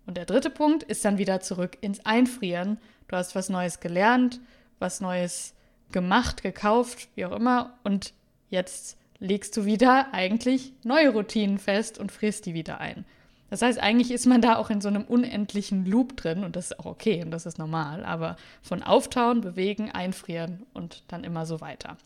Und 0.06 0.16
der 0.16 0.26
dritte 0.26 0.50
Punkt 0.50 0.82
ist 0.82 1.04
dann 1.04 1.18
wieder 1.18 1.40
zurück 1.40 1.78
ins 1.80 2.04
Einfrieren. 2.04 2.78
Du 3.08 3.16
hast 3.16 3.34
was 3.34 3.48
Neues 3.48 3.80
gelernt, 3.80 4.40
was 4.78 5.00
Neues 5.00 5.54
gemacht, 5.92 6.42
gekauft, 6.42 7.08
wie 7.14 7.24
auch 7.26 7.36
immer. 7.36 7.78
Und 7.84 8.12
jetzt 8.48 8.98
legst 9.18 9.56
du 9.56 9.64
wieder 9.64 10.12
eigentlich 10.12 10.72
neue 10.82 11.10
Routinen 11.10 11.58
fest 11.58 11.98
und 11.98 12.10
frisst 12.10 12.46
die 12.46 12.54
wieder 12.54 12.80
ein. 12.80 13.04
Das 13.50 13.60
heißt, 13.60 13.78
eigentlich 13.78 14.10
ist 14.10 14.24
man 14.24 14.40
da 14.40 14.56
auch 14.56 14.70
in 14.70 14.80
so 14.80 14.88
einem 14.88 15.04
unendlichen 15.04 15.84
Loop 15.84 16.16
drin 16.16 16.42
und 16.42 16.56
das 16.56 16.70
ist 16.70 16.80
auch 16.80 16.86
okay 16.86 17.22
und 17.22 17.30
das 17.30 17.44
ist 17.44 17.58
normal, 17.58 18.02
aber 18.02 18.36
von 18.62 18.82
Auftauen, 18.82 19.42
Bewegen, 19.42 19.90
Einfrieren 19.90 20.64
und 20.72 21.02
dann 21.08 21.22
immer 21.22 21.44
so 21.44 21.60
weiter. 21.60 21.98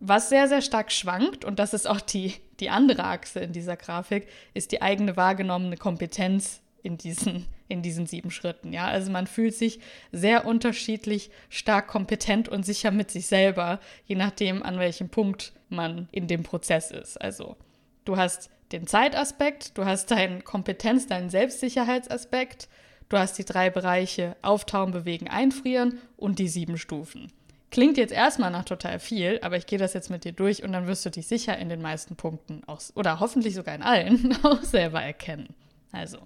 Was 0.00 0.28
sehr, 0.28 0.48
sehr 0.48 0.60
stark 0.60 0.90
schwankt, 0.90 1.44
und 1.44 1.60
das 1.60 1.72
ist 1.72 1.88
auch 1.88 2.00
die, 2.00 2.34
die 2.58 2.68
andere 2.68 3.04
Achse 3.04 3.38
in 3.40 3.52
dieser 3.52 3.76
Grafik, 3.76 4.26
ist 4.54 4.72
die 4.72 4.82
eigene 4.82 5.16
wahrgenommene 5.16 5.76
Kompetenz 5.76 6.62
in 6.82 6.98
diesen, 6.98 7.46
in 7.68 7.82
diesen 7.82 8.06
sieben 8.06 8.30
Schritten. 8.30 8.72
Ja? 8.72 8.86
Also 8.86 9.10
man 9.10 9.26
fühlt 9.26 9.54
sich 9.54 9.80
sehr 10.12 10.46
unterschiedlich 10.46 11.30
stark 11.48 11.88
kompetent 11.88 12.48
und 12.48 12.64
sicher 12.64 12.90
mit 12.90 13.10
sich 13.10 13.26
selber, 13.26 13.80
je 14.06 14.16
nachdem, 14.16 14.62
an 14.62 14.78
welchem 14.78 15.08
Punkt 15.08 15.52
man 15.68 16.08
in 16.12 16.26
dem 16.26 16.42
Prozess 16.42 16.90
ist. 16.90 17.20
Also 17.20 17.56
du 18.04 18.16
hast 18.16 18.50
den 18.72 18.86
Zeitaspekt, 18.86 19.76
du 19.78 19.84
hast 19.84 20.10
deinen 20.10 20.44
Kompetenz, 20.44 21.06
deinen 21.06 21.30
Selbstsicherheitsaspekt, 21.30 22.68
du 23.08 23.16
hast 23.16 23.38
die 23.38 23.44
drei 23.44 23.70
Bereiche 23.70 24.36
Auftauen, 24.42 24.92
Bewegen, 24.92 25.28
Einfrieren 25.28 26.00
und 26.16 26.38
die 26.38 26.48
sieben 26.48 26.78
Stufen. 26.78 27.32
Klingt 27.70 27.98
jetzt 27.98 28.12
erstmal 28.12 28.50
nach 28.50 28.64
total 28.64 28.98
viel, 28.98 29.40
aber 29.42 29.56
ich 29.58 29.66
gehe 29.66 29.78
das 29.78 29.92
jetzt 29.92 30.08
mit 30.08 30.24
dir 30.24 30.32
durch 30.32 30.62
und 30.62 30.72
dann 30.72 30.86
wirst 30.86 31.04
du 31.04 31.10
dich 31.10 31.26
sicher 31.26 31.58
in 31.58 31.68
den 31.68 31.82
meisten 31.82 32.16
Punkten 32.16 32.62
auch, 32.66 32.80
oder 32.94 33.20
hoffentlich 33.20 33.54
sogar 33.54 33.74
in 33.74 33.82
allen 33.82 34.36
auch 34.42 34.62
selber 34.62 35.02
erkennen. 35.02 35.54
Also, 35.92 36.18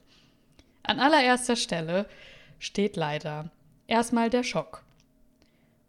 an 0.82 1.00
allererster 1.00 1.56
Stelle 1.56 2.06
steht 2.58 2.96
leider 2.96 3.50
erstmal 3.86 4.30
der 4.30 4.42
Schock. 4.42 4.82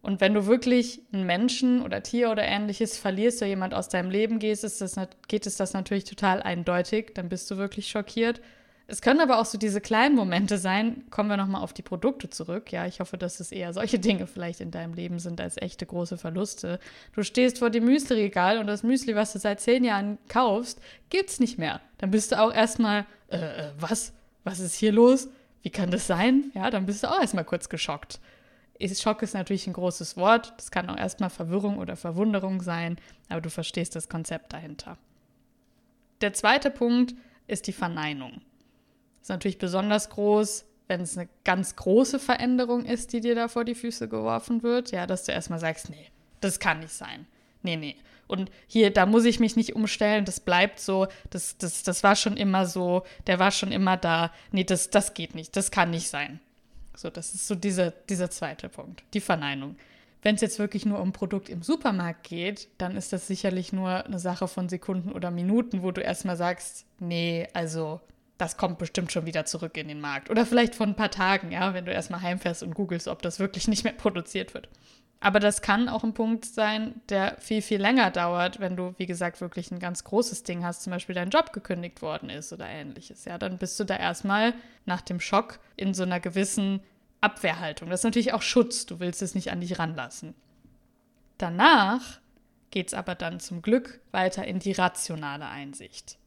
Und 0.01 0.19
wenn 0.19 0.33
du 0.33 0.47
wirklich 0.47 1.01
einen 1.13 1.25
Menschen 1.25 1.81
oder 1.81 2.03
Tier 2.03 2.29
oder 2.29 2.43
ähnliches 2.43 2.97
verlierst 2.97 3.37
oder 3.37 3.47
jemand 3.47 3.73
aus 3.73 3.87
deinem 3.87 4.09
Leben 4.09 4.37
gehst, 4.37 4.65
ist 4.65 4.81
das, 4.81 4.97
geht 5.29 5.47
es 5.47 5.55
das 5.55 5.71
natürlich 5.71 6.03
total 6.03 6.43
eindeutig. 6.43 7.13
Dann 7.15 7.29
bist 7.29 7.49
du 7.49 7.55
wirklich 7.57 7.87
schockiert. 7.87 8.41
Es 8.85 9.01
können 9.01 9.21
aber 9.21 9.39
auch 9.39 9.45
so 9.45 9.57
diese 9.57 9.79
kleinen 9.79 10.15
Momente 10.15 10.57
sein. 10.57 11.05
Kommen 11.09 11.29
wir 11.29 11.37
nochmal 11.37 11.61
auf 11.61 11.71
die 11.71 11.83
Produkte 11.83 12.29
zurück. 12.29 12.73
Ja, 12.73 12.85
ich 12.85 12.99
hoffe, 12.99 13.17
dass 13.17 13.39
es 13.39 13.53
eher 13.53 13.71
solche 13.71 13.97
Dinge 14.07 14.27
vielleicht 14.27 14.59
in 14.59 14.71
deinem 14.71 14.93
Leben 14.93 15.19
sind 15.19 15.39
als 15.39 15.55
echte 15.55 15.85
große 15.85 16.17
Verluste. 16.17 16.79
Du 17.13 17.23
stehst 17.23 17.59
vor 17.59 17.69
dem 17.69 17.85
Müsli-Regal 17.85 18.57
und 18.57 18.67
das 18.67 18.83
Müsli, 18.83 19.15
was 19.15 19.31
du 19.31 19.39
seit 19.39 19.61
zehn 19.61 19.85
Jahren 19.85 20.17
kaufst, 20.27 20.81
gibt's 21.09 21.39
nicht 21.39 21.57
mehr. 21.57 21.79
Dann 21.99 22.11
bist 22.11 22.33
du 22.33 22.41
auch 22.41 22.53
erstmal, 22.53 23.05
äh, 23.29 23.37
äh 23.37 23.71
was? 23.79 24.11
Was 24.43 24.59
ist 24.59 24.75
hier 24.75 24.91
los? 24.91 25.29
Wie 25.61 25.69
kann 25.69 25.91
das 25.91 26.07
sein? 26.07 26.51
Ja, 26.53 26.69
dann 26.69 26.85
bist 26.85 27.03
du 27.03 27.07
auch 27.09 27.19
erstmal 27.19 27.45
kurz 27.45 27.69
geschockt. 27.69 28.19
Schock 28.95 29.21
ist 29.21 29.33
natürlich 29.33 29.67
ein 29.67 29.73
großes 29.73 30.17
Wort. 30.17 30.53
Das 30.57 30.71
kann 30.71 30.89
auch 30.89 30.97
erstmal 30.97 31.29
Verwirrung 31.29 31.77
oder 31.77 31.95
Verwunderung 31.95 32.61
sein, 32.61 32.97
aber 33.29 33.39
du 33.39 33.49
verstehst 33.49 33.95
das 33.95 34.09
Konzept 34.09 34.51
dahinter. 34.51 34.97
Der 36.19 36.33
zweite 36.33 36.69
Punkt 36.69 37.15
ist 37.47 37.67
die 37.67 37.73
Verneinung. 37.73 38.41
Ist 39.21 39.29
natürlich 39.29 39.57
besonders 39.57 40.09
groß, 40.09 40.65
wenn 40.87 41.01
es 41.01 41.17
eine 41.17 41.29
ganz 41.45 41.77
große 41.77 42.19
Veränderung 42.19 42.83
ist, 42.85 43.13
die 43.13 43.21
dir 43.21 43.35
da 43.35 43.47
vor 43.47 43.63
die 43.63 43.75
Füße 43.75 44.09
geworfen 44.09 44.63
wird. 44.63 44.91
Ja, 44.91 45.07
dass 45.07 45.23
du 45.23 45.31
erstmal 45.31 45.59
sagst, 45.59 45.89
nee, 45.89 46.07
das 46.41 46.59
kann 46.59 46.81
nicht 46.81 46.93
sein. 46.93 47.25
Nee, 47.61 47.77
nee. 47.77 47.95
Und 48.27 48.49
hier, 48.67 48.91
da 48.91 49.05
muss 49.05 49.25
ich 49.25 49.39
mich 49.39 49.55
nicht 49.55 49.75
umstellen, 49.75 50.25
das 50.25 50.39
bleibt 50.39 50.79
so, 50.79 51.07
das, 51.29 51.57
das, 51.57 51.83
das 51.83 52.03
war 52.03 52.15
schon 52.15 52.37
immer 52.37 52.65
so, 52.65 53.03
der 53.27 53.39
war 53.39 53.51
schon 53.51 53.71
immer 53.71 53.97
da. 53.97 54.31
Nee, 54.51 54.63
das, 54.63 54.89
das 54.89 55.13
geht 55.13 55.35
nicht, 55.35 55.55
das 55.55 55.71
kann 55.71 55.89
nicht 55.89 56.09
sein. 56.09 56.39
So, 56.95 57.09
das 57.09 57.33
ist 57.33 57.47
so 57.47 57.55
dieser, 57.55 57.91
dieser 57.91 58.29
zweite 58.29 58.69
Punkt, 58.69 59.03
die 59.13 59.21
Verneinung. 59.21 59.75
Wenn 60.21 60.35
es 60.35 60.41
jetzt 60.41 60.57
wirklich 60.57 60.85
nur 60.85 60.99
um 60.99 61.11
Produkt 61.11 61.49
im 61.49 61.63
Supermarkt 61.63 62.23
geht, 62.23 62.69
dann 62.77 62.95
ist 62.95 63.11
das 63.11 63.27
sicherlich 63.27 63.73
nur 63.73 64.05
eine 64.05 64.19
Sache 64.19 64.47
von 64.47 64.69
Sekunden 64.69 65.11
oder 65.11 65.31
Minuten, 65.31 65.83
wo 65.83 65.91
du 65.91 66.01
erstmal 66.01 66.37
sagst, 66.37 66.85
nee, 66.99 67.47
also 67.53 67.99
das 68.37 68.57
kommt 68.57 68.77
bestimmt 68.77 69.11
schon 69.11 69.25
wieder 69.25 69.45
zurück 69.45 69.77
in 69.77 69.89
den 69.89 69.99
Markt. 69.99 70.29
Oder 70.29 70.45
vielleicht 70.45 70.75
von 70.75 70.89
ein 70.89 70.95
paar 70.95 71.11
Tagen, 71.11 71.51
ja, 71.51 71.73
wenn 71.73 71.85
du 71.85 71.91
erstmal 71.91 72.21
heimfährst 72.21 72.63
und 72.63 72.73
googelst, 72.73 73.07
ob 73.07 73.21
das 73.21 73.39
wirklich 73.39 73.67
nicht 73.67 73.83
mehr 73.83 73.93
produziert 73.93 74.53
wird. 74.53 74.69
Aber 75.23 75.39
das 75.39 75.61
kann 75.61 75.87
auch 75.87 76.03
ein 76.03 76.13
Punkt 76.13 76.43
sein, 76.43 76.99
der 77.07 77.37
viel, 77.39 77.61
viel 77.61 77.79
länger 77.79 78.11
dauert, 78.11 78.59
wenn 78.59 78.75
du, 78.75 78.93
wie 78.97 79.05
gesagt, 79.05 79.39
wirklich 79.39 79.71
ein 79.71 79.79
ganz 79.79 80.03
großes 80.03 80.43
Ding 80.43 80.65
hast, 80.65 80.83
zum 80.83 80.91
Beispiel 80.91 81.15
dein 81.15 81.29
Job 81.29 81.53
gekündigt 81.53 82.01
worden 82.01 82.29
ist 82.29 82.51
oder 82.51 82.67
ähnliches. 82.67 83.23
Ja, 83.23 83.37
dann 83.37 83.57
bist 83.57 83.79
du 83.79 83.85
da 83.85 83.95
erstmal 83.95 84.53
nach 84.85 84.99
dem 84.99 85.21
Schock 85.21 85.59
in 85.77 85.93
so 85.93 86.03
einer 86.03 86.19
gewissen 86.19 86.81
Abwehrhaltung. 87.21 87.89
Das 87.89 88.01
ist 88.01 88.03
natürlich 88.03 88.33
auch 88.33 88.41
Schutz. 88.41 88.85
Du 88.85 88.99
willst 88.99 89.21
es 89.21 89.33
nicht 89.33 89.49
an 89.49 89.61
dich 89.61 89.79
ranlassen. 89.79 90.35
Danach 91.37 92.19
geht 92.69 92.87
es 92.87 92.93
aber 92.93 93.15
dann 93.15 93.39
zum 93.39 93.61
Glück 93.61 94.01
weiter 94.11 94.43
in 94.45 94.59
die 94.59 94.73
rationale 94.73 95.47
Einsicht. 95.47 96.17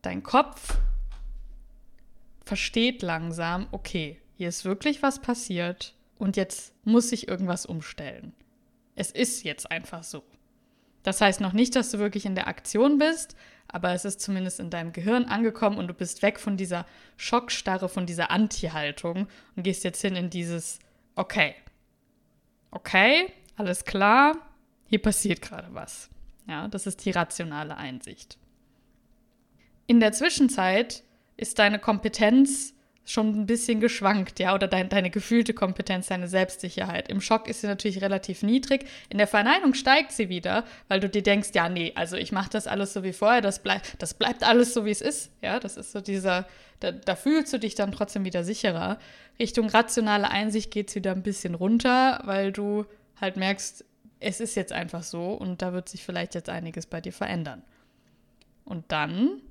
Dein 0.00 0.22
Kopf 0.22 0.78
versteht 2.46 3.02
langsam, 3.02 3.66
okay, 3.70 4.18
hier 4.34 4.48
ist 4.48 4.64
wirklich 4.64 5.02
was 5.02 5.20
passiert 5.20 5.93
und 6.18 6.36
jetzt 6.36 6.74
muss 6.84 7.08
sich 7.08 7.28
irgendwas 7.28 7.66
umstellen. 7.66 8.32
Es 8.96 9.10
ist 9.10 9.44
jetzt 9.44 9.70
einfach 9.70 10.04
so. 10.04 10.22
Das 11.02 11.20
heißt 11.20 11.40
noch 11.40 11.52
nicht, 11.52 11.76
dass 11.76 11.90
du 11.90 11.98
wirklich 11.98 12.24
in 12.24 12.34
der 12.34 12.48
Aktion 12.48 12.98
bist, 12.98 13.36
aber 13.68 13.92
es 13.92 14.04
ist 14.04 14.20
zumindest 14.20 14.60
in 14.60 14.70
deinem 14.70 14.92
Gehirn 14.92 15.24
angekommen 15.26 15.78
und 15.78 15.88
du 15.88 15.94
bist 15.94 16.22
weg 16.22 16.40
von 16.40 16.56
dieser 16.56 16.86
Schockstarre, 17.16 17.88
von 17.88 18.06
dieser 18.06 18.30
Anti-Haltung 18.30 19.26
und 19.56 19.62
gehst 19.62 19.84
jetzt 19.84 20.00
hin 20.00 20.16
in 20.16 20.30
dieses 20.30 20.78
Okay. 21.16 21.54
Okay, 22.70 23.32
alles 23.56 23.84
klar, 23.84 24.36
hier 24.86 25.00
passiert 25.00 25.42
gerade 25.42 25.68
was. 25.72 26.10
Ja, 26.48 26.68
das 26.68 26.86
ist 26.86 27.04
die 27.04 27.10
rationale 27.10 27.76
Einsicht. 27.76 28.38
In 29.86 30.00
der 30.00 30.12
Zwischenzeit 30.12 31.02
ist 31.36 31.58
deine 31.58 31.78
Kompetenz 31.78 32.73
schon 33.04 33.38
ein 33.38 33.46
bisschen 33.46 33.80
geschwankt, 33.80 34.38
ja, 34.38 34.54
oder 34.54 34.66
dein, 34.66 34.88
deine 34.88 35.10
gefühlte 35.10 35.52
Kompetenz, 35.52 36.06
deine 36.06 36.26
Selbstsicherheit. 36.26 37.08
Im 37.08 37.20
Schock 37.20 37.48
ist 37.48 37.60
sie 37.60 37.66
natürlich 37.66 38.00
relativ 38.00 38.42
niedrig. 38.42 38.86
In 39.10 39.18
der 39.18 39.26
Verneinung 39.26 39.74
steigt 39.74 40.12
sie 40.12 40.30
wieder, 40.30 40.64
weil 40.88 41.00
du 41.00 41.08
dir 41.08 41.22
denkst, 41.22 41.50
ja, 41.54 41.68
nee, 41.68 41.92
also 41.96 42.16
ich 42.16 42.32
mache 42.32 42.50
das 42.50 42.66
alles 42.66 42.94
so 42.94 43.02
wie 43.02 43.12
vorher, 43.12 43.42
das, 43.42 43.58
bleib, 43.58 43.82
das 43.98 44.14
bleibt 44.14 44.42
alles 44.42 44.72
so, 44.72 44.86
wie 44.86 44.90
es 44.90 45.02
ist. 45.02 45.30
Ja, 45.42 45.60
das 45.60 45.76
ist 45.76 45.92
so 45.92 46.00
dieser, 46.00 46.46
da, 46.80 46.92
da 46.92 47.14
fühlst 47.14 47.52
du 47.52 47.58
dich 47.58 47.74
dann 47.74 47.92
trotzdem 47.92 48.24
wieder 48.24 48.42
sicherer. 48.42 48.98
Richtung 49.38 49.68
rationale 49.68 50.30
Einsicht 50.30 50.70
geht 50.70 50.88
es 50.88 50.94
wieder 50.94 51.12
ein 51.12 51.22
bisschen 51.22 51.54
runter, 51.54 52.22
weil 52.24 52.52
du 52.52 52.86
halt 53.20 53.36
merkst, 53.36 53.84
es 54.20 54.40
ist 54.40 54.54
jetzt 54.54 54.72
einfach 54.72 55.02
so 55.02 55.32
und 55.32 55.60
da 55.60 55.74
wird 55.74 55.90
sich 55.90 56.04
vielleicht 56.04 56.34
jetzt 56.34 56.48
einiges 56.48 56.86
bei 56.86 57.02
dir 57.02 57.12
verändern. 57.12 57.62
Und 58.64 58.90
dann 58.90 59.42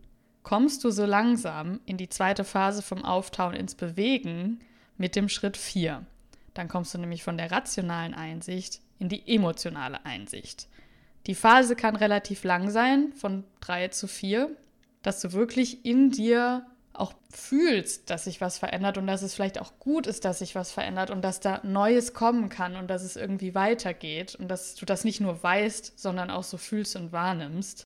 kommst 0.43 0.83
du 0.83 0.91
so 0.91 1.05
langsam 1.05 1.79
in 1.85 1.97
die 1.97 2.09
zweite 2.09 2.43
Phase 2.43 2.81
vom 2.81 3.03
Auftauen 3.03 3.55
ins 3.55 3.75
Bewegen 3.75 4.59
mit 4.97 5.15
dem 5.15 5.29
Schritt 5.29 5.57
4. 5.57 6.05
Dann 6.53 6.67
kommst 6.67 6.93
du 6.93 6.97
nämlich 6.99 7.23
von 7.23 7.37
der 7.37 7.51
rationalen 7.51 8.13
Einsicht 8.13 8.81
in 8.99 9.09
die 9.09 9.23
emotionale 9.33 10.05
Einsicht. 10.05 10.67
Die 11.25 11.35
Phase 11.35 11.75
kann 11.75 11.95
relativ 11.95 12.43
lang 12.43 12.69
sein, 12.69 13.13
von 13.13 13.45
3 13.61 13.87
zu 13.89 14.07
4, 14.07 14.49
dass 15.01 15.21
du 15.21 15.31
wirklich 15.31 15.85
in 15.85 16.11
dir 16.11 16.65
auch 16.91 17.13
fühlst, 17.31 18.09
dass 18.09 18.25
sich 18.25 18.39
was 18.39 18.59
verändert 18.59 18.97
und 18.97 19.07
dass 19.07 19.23
es 19.23 19.33
vielleicht 19.33 19.59
auch 19.59 19.79
gut 19.79 20.05
ist, 20.05 20.25
dass 20.25 20.39
sich 20.39 20.53
was 20.53 20.71
verändert 20.71 21.09
und 21.09 21.23
dass 21.23 21.39
da 21.39 21.59
Neues 21.63 22.13
kommen 22.13 22.49
kann 22.49 22.75
und 22.75 22.87
dass 22.87 23.01
es 23.01 23.15
irgendwie 23.15 23.55
weitergeht 23.55 24.35
und 24.35 24.47
dass 24.47 24.75
du 24.75 24.85
das 24.85 25.03
nicht 25.03 25.19
nur 25.19 25.41
weißt, 25.41 25.99
sondern 25.99 26.29
auch 26.29 26.43
so 26.43 26.57
fühlst 26.57 26.95
und 26.95 27.11
wahrnimmst. 27.11 27.83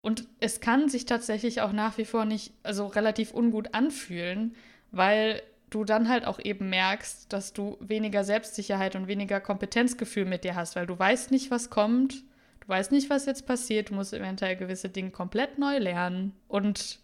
Und 0.00 0.28
es 0.40 0.60
kann 0.60 0.88
sich 0.88 1.06
tatsächlich 1.06 1.60
auch 1.60 1.72
nach 1.72 1.98
wie 1.98 2.04
vor 2.04 2.24
nicht, 2.24 2.52
also 2.62 2.86
relativ 2.86 3.34
ungut 3.34 3.74
anfühlen, 3.74 4.54
weil 4.90 5.42
du 5.70 5.84
dann 5.84 6.08
halt 6.08 6.24
auch 6.24 6.38
eben 6.38 6.70
merkst, 6.70 7.32
dass 7.32 7.52
du 7.52 7.76
weniger 7.80 8.24
Selbstsicherheit 8.24 8.96
und 8.96 9.06
weniger 9.06 9.40
Kompetenzgefühl 9.40 10.24
mit 10.24 10.44
dir 10.44 10.54
hast, 10.54 10.76
weil 10.76 10.86
du 10.86 10.98
weißt 10.98 11.30
nicht, 11.30 11.50
was 11.50 11.68
kommt, 11.68 12.22
du 12.60 12.68
weißt 12.68 12.92
nicht, 12.92 13.10
was 13.10 13.26
jetzt 13.26 13.46
passiert, 13.46 13.90
du 13.90 13.94
musst 13.94 14.14
eventuell 14.14 14.56
gewisse 14.56 14.88
Dinge 14.88 15.10
komplett 15.10 15.58
neu 15.58 15.78
lernen. 15.78 16.32
Und 16.46 17.00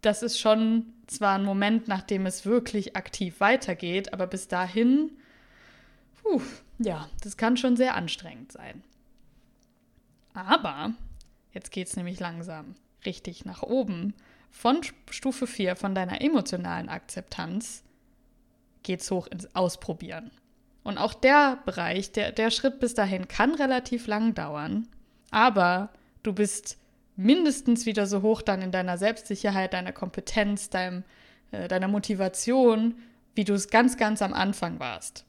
das 0.00 0.22
ist 0.22 0.38
schon 0.38 0.86
zwar 1.06 1.34
ein 1.34 1.44
Moment, 1.44 1.88
nachdem 1.88 2.26
es 2.26 2.46
wirklich 2.46 2.96
aktiv 2.96 3.40
weitergeht, 3.40 4.12
aber 4.12 4.26
bis 4.26 4.48
dahin, 4.48 5.10
puh, 6.22 6.40
ja, 6.78 7.08
das 7.22 7.36
kann 7.36 7.56
schon 7.56 7.76
sehr 7.76 7.94
anstrengend 7.94 8.52
sein. 8.52 8.82
Aber 10.34 10.92
Jetzt 11.58 11.72
geht 11.72 11.88
es 11.88 11.96
nämlich 11.96 12.20
langsam 12.20 12.76
richtig 13.04 13.44
nach 13.44 13.64
oben. 13.64 14.14
Von 14.48 14.78
Stufe 15.10 15.48
4, 15.48 15.74
von 15.74 15.92
deiner 15.92 16.20
emotionalen 16.20 16.88
Akzeptanz, 16.88 17.82
geht 18.84 19.00
es 19.00 19.10
hoch 19.10 19.26
ins 19.26 19.56
Ausprobieren. 19.56 20.30
Und 20.84 20.98
auch 20.98 21.14
der 21.14 21.58
Bereich, 21.66 22.12
der, 22.12 22.30
der 22.30 22.52
Schritt 22.52 22.78
bis 22.78 22.94
dahin 22.94 23.26
kann 23.26 23.56
relativ 23.56 24.06
lang 24.06 24.34
dauern, 24.34 24.86
aber 25.32 25.90
du 26.22 26.32
bist 26.32 26.78
mindestens 27.16 27.86
wieder 27.86 28.06
so 28.06 28.22
hoch 28.22 28.40
dann 28.40 28.62
in 28.62 28.70
deiner 28.70 28.96
Selbstsicherheit, 28.96 29.72
deiner 29.72 29.90
Kompetenz, 29.90 30.70
deinem 30.70 31.02
äh, 31.50 31.66
deiner 31.66 31.88
Motivation, 31.88 32.94
wie 33.34 33.42
du 33.42 33.54
es 33.54 33.68
ganz, 33.68 33.96
ganz 33.96 34.22
am 34.22 34.32
Anfang 34.32 34.78
warst. 34.78 35.24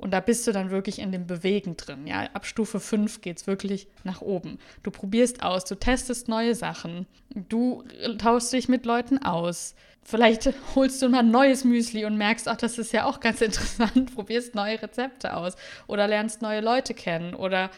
Und 0.00 0.12
da 0.12 0.20
bist 0.20 0.46
du 0.46 0.52
dann 0.52 0.70
wirklich 0.70 0.98
in 0.98 1.12
dem 1.12 1.26
Bewegen 1.26 1.76
drin. 1.76 2.06
Ja, 2.06 2.22
ab 2.32 2.46
Stufe 2.46 2.80
5 2.80 3.20
geht 3.20 3.38
es 3.38 3.46
wirklich 3.46 3.86
nach 4.02 4.22
oben. 4.22 4.58
Du 4.82 4.90
probierst 4.90 5.42
aus, 5.42 5.66
du 5.66 5.74
testest 5.74 6.26
neue 6.26 6.54
Sachen, 6.54 7.06
du 7.34 7.84
tauschst 8.16 8.52
dich 8.54 8.68
mit 8.68 8.86
Leuten 8.86 9.18
aus. 9.18 9.74
Vielleicht 10.02 10.50
holst 10.74 11.02
du 11.02 11.10
mal 11.10 11.18
ein 11.18 11.30
neues 11.30 11.64
Müsli 11.64 12.06
und 12.06 12.16
merkst, 12.16 12.48
ach, 12.48 12.56
das 12.56 12.78
ist 12.78 12.92
ja 12.92 13.04
auch 13.04 13.20
ganz 13.20 13.40
interessant, 13.42 14.14
probierst 14.14 14.54
neue 14.54 14.80
Rezepte 14.80 15.36
aus 15.36 15.56
oder 15.86 16.08
lernst 16.08 16.40
neue 16.40 16.62
Leute 16.62 16.94
kennen 16.94 17.34
oder 17.34 17.70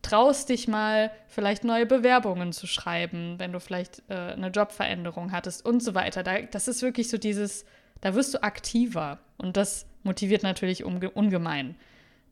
traust 0.00 0.48
dich 0.48 0.68
mal, 0.68 1.10
vielleicht 1.26 1.64
neue 1.64 1.84
Bewerbungen 1.84 2.52
zu 2.52 2.66
schreiben, 2.66 3.34
wenn 3.38 3.52
du 3.52 3.60
vielleicht 3.60 4.02
äh, 4.08 4.14
eine 4.14 4.48
Jobveränderung 4.48 5.32
hattest 5.32 5.66
und 5.66 5.82
so 5.82 5.94
weiter. 5.94 6.22
Da, 6.22 6.40
das 6.40 6.68
ist 6.68 6.80
wirklich 6.80 7.10
so 7.10 7.18
dieses, 7.18 7.66
da 8.00 8.14
wirst 8.14 8.34
du 8.34 8.42
aktiver 8.42 9.18
und 9.36 9.56
das 9.56 9.86
motiviert 10.02 10.42
natürlich 10.42 10.84
ungemein. 10.84 11.76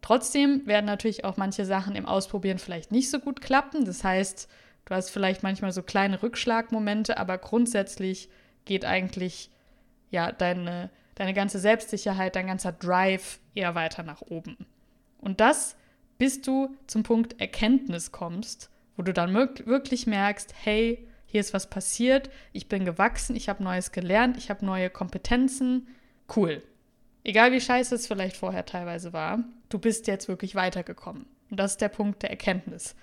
Trotzdem 0.03 0.67
werden 0.67 0.87
natürlich 0.87 1.25
auch 1.25 1.37
manche 1.37 1.65
Sachen 1.65 1.97
im 1.97 2.07
Ausprobieren 2.07 2.59
vielleicht 2.59 2.93
nicht 2.93 3.11
so 3.11 3.19
gut 3.19 3.41
klappen. 3.41 3.85
Das 3.85 4.05
heißt, 4.05 4.49
du 4.85 4.95
hast 4.95 5.11
vielleicht 5.11 5.43
manchmal 5.43 5.73
so 5.73 5.83
kleine 5.83 6.23
Rückschlagmomente, 6.23 7.19
aber 7.19 7.39
grundsätzlich 7.39 8.29
geht 8.65 8.85
eigentlich 8.85 9.51
ja 10.11 10.31
deine, 10.33 10.91
deine 11.17 11.35
ganze 11.35 11.59
Selbstsicherheit, 11.59 12.37
dein 12.37 12.47
ganzer 12.47 12.73
Drive 12.73 13.41
eher 13.55 13.75
weiter 13.75 14.03
nach 14.03 14.23
oben. 14.23 14.57
Und 15.19 15.41
das, 15.41 15.77
bis 16.19 16.41
du 16.41 16.75
zum 16.87 17.03
Punkt 17.03 17.41
Erkenntnis 17.41 18.13
kommst, 18.13 18.71
wo 18.97 19.03
du 19.03 19.13
dann 19.13 19.35
wirklich 19.35 20.07
merkst, 20.07 20.55
hey, 20.63 21.07
hier 21.27 21.41
ist 21.41 21.53
was 21.53 21.69
passiert, 21.69 22.31
ich 22.53 22.69
bin 22.69 22.85
gewachsen, 22.85 23.37
ich 23.37 23.49
habe 23.49 23.63
Neues 23.63 23.93
gelernt, 23.93 24.37
ich 24.37 24.49
habe 24.49 24.65
neue 24.65 24.91
Kompetenzen. 24.91 25.89
Cool, 26.35 26.63
Egal 27.27 27.51
wie 27.51 27.61
scheiße 27.61 27.97
es 27.97 28.07
vielleicht 28.07 28.37
vorher 28.37 28.65
teilweise 28.65 29.13
war, 29.13 29.41
du 29.69 29.81
bist 29.81 30.07
jetzt 30.07 30.29
wirklich 30.29 30.55
weitergekommen. 30.55 31.27
Und 31.51 31.59
das 31.59 31.73
ist 31.73 31.81
der 31.81 31.89
Punkt 31.89 32.23
der 32.23 32.31
Erkenntnis. 32.31 32.95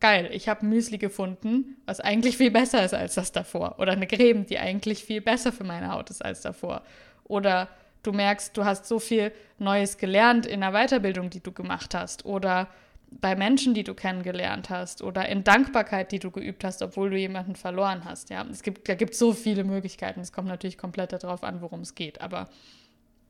Geil, 0.00 0.30
ich 0.32 0.48
habe 0.48 0.64
Müsli 0.64 0.96
gefunden, 0.96 1.76
was 1.84 2.00
eigentlich 2.00 2.38
viel 2.38 2.50
besser 2.50 2.82
ist 2.82 2.94
als 2.94 3.16
das 3.16 3.32
davor. 3.32 3.78
Oder 3.78 3.92
eine 3.92 4.06
Creme, 4.06 4.46
die 4.46 4.58
eigentlich 4.58 5.04
viel 5.04 5.20
besser 5.20 5.52
für 5.52 5.64
meine 5.64 5.92
Haut 5.92 6.08
ist 6.08 6.24
als 6.24 6.40
davor. 6.40 6.84
Oder 7.24 7.68
du 8.02 8.12
merkst, 8.12 8.56
du 8.56 8.64
hast 8.64 8.86
so 8.86 8.98
viel 8.98 9.30
Neues 9.58 9.98
gelernt 9.98 10.46
in 10.46 10.62
der 10.62 10.72
Weiterbildung, 10.72 11.28
die 11.28 11.42
du 11.42 11.52
gemacht 11.52 11.94
hast. 11.94 12.24
Oder 12.24 12.68
bei 13.10 13.36
Menschen, 13.36 13.74
die 13.74 13.84
du 13.84 13.94
kennengelernt 13.94 14.70
hast. 14.70 15.02
Oder 15.02 15.28
in 15.28 15.44
Dankbarkeit, 15.44 16.12
die 16.12 16.18
du 16.18 16.30
geübt 16.30 16.64
hast, 16.64 16.82
obwohl 16.82 17.10
du 17.10 17.16
jemanden 17.16 17.56
verloren 17.56 18.04
hast. 18.04 18.30
Ja, 18.30 18.44
es 18.50 18.62
gibt, 18.62 18.88
da 18.88 18.94
gibt 18.94 19.14
so 19.14 19.32
viele 19.32 19.64
Möglichkeiten. 19.64 20.20
Es 20.20 20.32
kommt 20.32 20.48
natürlich 20.48 20.78
komplett 20.78 21.12
darauf 21.12 21.42
an, 21.44 21.60
worum 21.60 21.80
es 21.80 21.94
geht. 21.94 22.20
Aber 22.20 22.48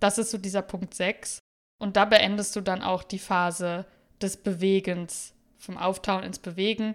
das 0.00 0.18
ist 0.18 0.30
so 0.30 0.38
dieser 0.38 0.62
Punkt 0.62 0.94
6. 0.94 1.40
Und 1.78 1.96
da 1.96 2.04
beendest 2.04 2.56
du 2.56 2.60
dann 2.60 2.82
auch 2.82 3.02
die 3.02 3.18
Phase 3.18 3.86
des 4.20 4.38
Bewegens, 4.38 5.34
vom 5.58 5.76
Auftauen 5.76 6.22
ins 6.22 6.38
Bewegen. 6.38 6.94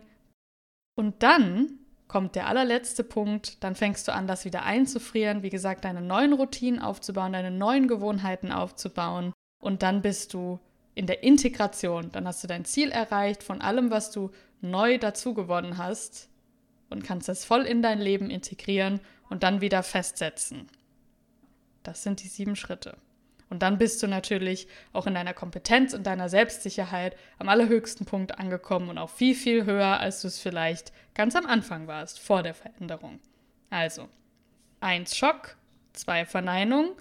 Und 0.95 1.23
dann 1.23 1.79
kommt 2.07 2.35
der 2.35 2.47
allerletzte 2.47 3.03
Punkt, 3.03 3.63
dann 3.63 3.75
fängst 3.75 4.07
du 4.07 4.13
an, 4.13 4.27
das 4.27 4.43
wieder 4.43 4.63
einzufrieren, 4.63 5.43
wie 5.43 5.49
gesagt, 5.49 5.85
deine 5.85 6.01
neuen 6.01 6.33
Routinen 6.33 6.81
aufzubauen, 6.81 7.33
deine 7.33 7.51
neuen 7.51 7.87
Gewohnheiten 7.87 8.51
aufzubauen. 8.51 9.33
Und 9.61 9.83
dann 9.83 10.01
bist 10.01 10.33
du 10.33 10.59
in 11.01 11.07
der 11.07 11.23
Integration. 11.23 12.11
Dann 12.11 12.27
hast 12.27 12.43
du 12.43 12.47
dein 12.47 12.63
Ziel 12.63 12.91
erreicht 12.91 13.41
von 13.41 13.59
allem, 13.59 13.89
was 13.89 14.11
du 14.11 14.29
neu 14.61 14.99
dazu 14.99 15.33
gewonnen 15.33 15.79
hast 15.79 16.29
und 16.91 17.03
kannst 17.03 17.27
es 17.27 17.43
voll 17.43 17.63
in 17.63 17.81
dein 17.81 17.99
Leben 17.99 18.29
integrieren 18.29 18.99
und 19.27 19.41
dann 19.41 19.61
wieder 19.61 19.81
festsetzen. 19.81 20.67
Das 21.81 22.03
sind 22.03 22.21
die 22.21 22.27
sieben 22.27 22.55
Schritte. 22.55 22.97
Und 23.49 23.63
dann 23.63 23.79
bist 23.79 24.03
du 24.03 24.07
natürlich 24.07 24.67
auch 24.93 25.07
in 25.07 25.15
deiner 25.15 25.33
Kompetenz 25.33 25.95
und 25.95 26.05
deiner 26.05 26.29
Selbstsicherheit 26.29 27.17
am 27.39 27.49
allerhöchsten 27.49 28.05
Punkt 28.05 28.37
angekommen 28.37 28.89
und 28.89 28.99
auch 28.99 29.09
viel, 29.09 29.33
viel 29.33 29.65
höher, 29.65 29.99
als 29.99 30.21
du 30.21 30.27
es 30.27 30.37
vielleicht 30.37 30.93
ganz 31.15 31.35
am 31.35 31.47
Anfang 31.47 31.87
warst, 31.87 32.19
vor 32.19 32.43
der 32.43 32.53
Veränderung. 32.53 33.19
Also, 33.71 34.07
eins 34.81 35.17
Schock, 35.17 35.57
zwei 35.93 36.25
Verneinung, 36.25 36.91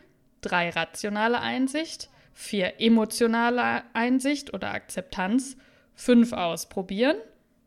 drei 0.40 0.70
rationale 0.70 1.38
Einsicht, 1.40 2.08
vier 2.32 2.80
emotionale 2.80 3.82
Einsicht 3.92 4.54
oder 4.54 4.72
Akzeptanz, 4.72 5.56
fünf 5.94 6.32
Ausprobieren, 6.32 7.16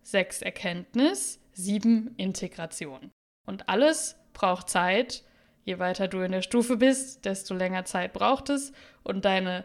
sechs 0.01 0.41
Erkenntnis, 0.41 1.39
sieben 1.53 2.13
Integration. 2.17 3.11
Und 3.45 3.69
alles 3.69 4.15
braucht 4.33 4.69
Zeit 4.69 5.23
je 5.65 5.79
weiter 5.79 6.07
du 6.07 6.19
in 6.19 6.31
der 6.31 6.41
Stufe 6.41 6.77
bist, 6.77 7.25
desto 7.25 7.53
länger 7.53 7.85
Zeit 7.85 8.13
braucht 8.13 8.49
es 8.49 8.71
und 9.03 9.25
deine 9.25 9.63